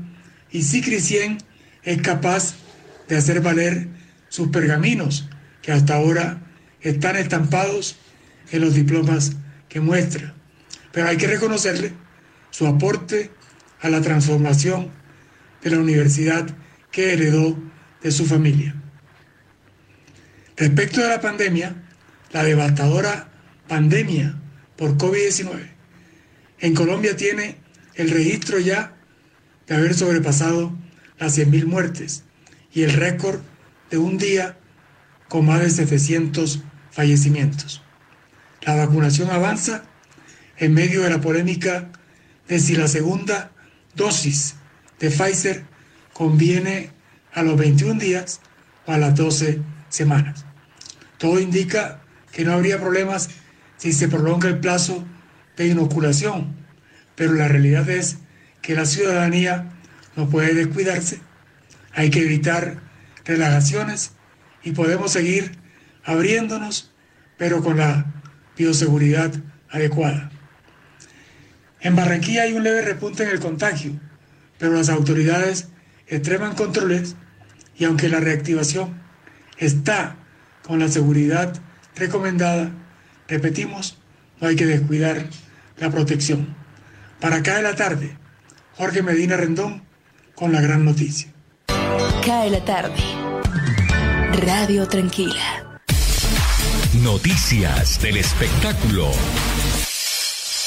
[0.51, 1.37] y si Crisien
[1.83, 2.55] es capaz
[3.07, 3.87] de hacer valer
[4.29, 5.29] sus pergaminos
[5.61, 6.41] que hasta ahora
[6.81, 7.97] están estampados
[8.51, 9.33] en los diplomas
[9.67, 10.33] que muestra.
[10.91, 11.93] Pero hay que reconocerle
[12.49, 13.31] su aporte
[13.81, 14.89] a la transformación
[15.61, 16.47] de la universidad
[16.91, 17.57] que heredó
[18.01, 18.75] de su familia.
[20.57, 21.75] Respecto de la pandemia,
[22.31, 23.29] la devastadora
[23.67, 24.37] pandemia
[24.75, 25.69] por COVID-19,
[26.59, 27.57] en Colombia tiene
[27.95, 28.95] el registro ya
[29.67, 30.75] de haber sobrepasado
[31.17, 32.23] las 100.000 muertes
[32.73, 33.39] y el récord
[33.89, 34.58] de un día
[35.29, 36.59] con más de 700
[36.91, 37.81] fallecimientos.
[38.61, 39.83] La vacunación avanza
[40.57, 41.89] en medio de la polémica
[42.47, 43.51] de si la segunda
[43.95, 44.55] dosis
[44.99, 45.63] de Pfizer
[46.13, 46.91] conviene
[47.33, 48.41] a los 21 días
[48.85, 50.45] o a las 12 semanas.
[51.17, 52.01] Todo indica
[52.31, 53.29] que no habría problemas
[53.77, 55.05] si se prolonga el plazo
[55.55, 56.55] de inoculación,
[57.15, 58.17] pero la realidad es
[58.61, 59.71] que la ciudadanía
[60.15, 61.21] no puede descuidarse,
[61.93, 62.81] hay que evitar
[63.25, 64.11] relajaciones
[64.69, 65.57] y podemos seguir
[66.03, 66.91] abriéndonos,
[67.37, 68.05] pero con la
[68.55, 69.33] bioseguridad
[69.67, 70.29] adecuada.
[71.81, 73.99] En Barranquilla hay un leve repunte en el contagio,
[74.59, 75.69] pero las autoridades
[76.05, 77.15] extreman controles
[77.77, 79.01] y aunque la reactivación
[79.57, 80.17] está
[80.63, 81.59] con la seguridad
[81.95, 82.69] recomendada,
[83.27, 83.97] repetimos,
[84.39, 85.25] no hay que descuidar
[85.77, 86.55] la protección.
[87.19, 88.15] Para acá de la tarde,
[88.77, 89.81] Jorge Medina Rendón
[90.35, 91.33] con la gran noticia.
[92.23, 93.18] Cae la tarde.
[94.31, 95.81] Radio Tranquila.
[97.03, 99.09] Noticias del espectáculo.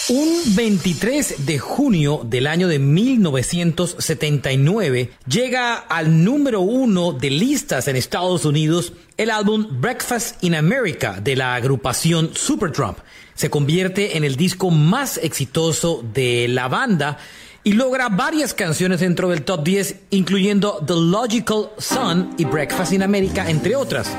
[0.09, 7.95] Un 23 de junio del año de 1979 llega al número uno de listas en
[7.97, 12.99] Estados Unidos el álbum Breakfast in America de la agrupación Supertramp.
[13.35, 17.19] Se convierte en el disco más exitoso de la banda
[17.65, 23.03] y logra varias canciones dentro del top 10, incluyendo The Logical Sun y Breakfast in
[23.03, 24.11] America, entre otras.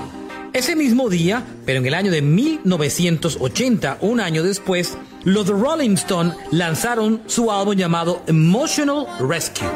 [0.53, 6.35] Ese mismo día, pero en el año de 1980, un año después, los Rolling Stones
[6.51, 9.67] lanzaron su álbum llamado Emotional Rescue.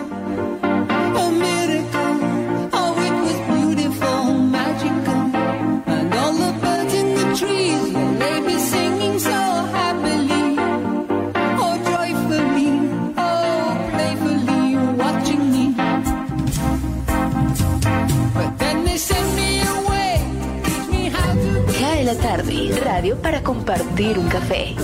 [23.22, 24.76] Para compartir un café.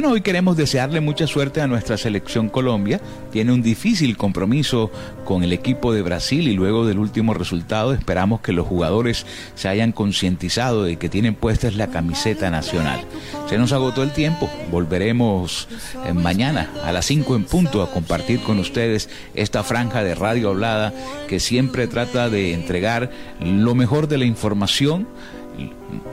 [0.00, 3.02] Bueno, hoy queremos desearle mucha suerte a nuestra selección Colombia.
[3.32, 4.90] Tiene un difícil compromiso
[5.26, 9.26] con el equipo de Brasil y luego del último resultado esperamos que los jugadores
[9.56, 13.02] se hayan concientizado de que tienen puesta la camiseta nacional.
[13.50, 14.48] Se nos agotó el tiempo.
[14.70, 15.68] Volveremos
[16.06, 20.48] eh, mañana a las 5 en punto a compartir con ustedes esta franja de radio
[20.48, 20.94] hablada
[21.28, 25.06] que siempre trata de entregar lo mejor de la información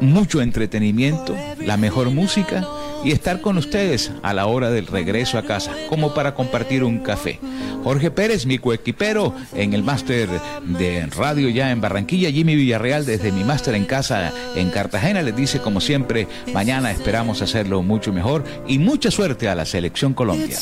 [0.01, 2.65] mucho entretenimiento, la mejor música
[3.03, 6.99] y estar con ustedes a la hora del regreso a casa, como para compartir un
[6.99, 7.39] café.
[7.83, 10.27] Jorge Pérez, mi coequipero en el máster
[10.63, 15.35] de radio ya en Barranquilla, Jimmy Villarreal desde mi máster en casa en Cartagena, les
[15.35, 20.57] dice como siempre, mañana esperamos hacerlo mucho mejor y mucha suerte a la selección Colombia.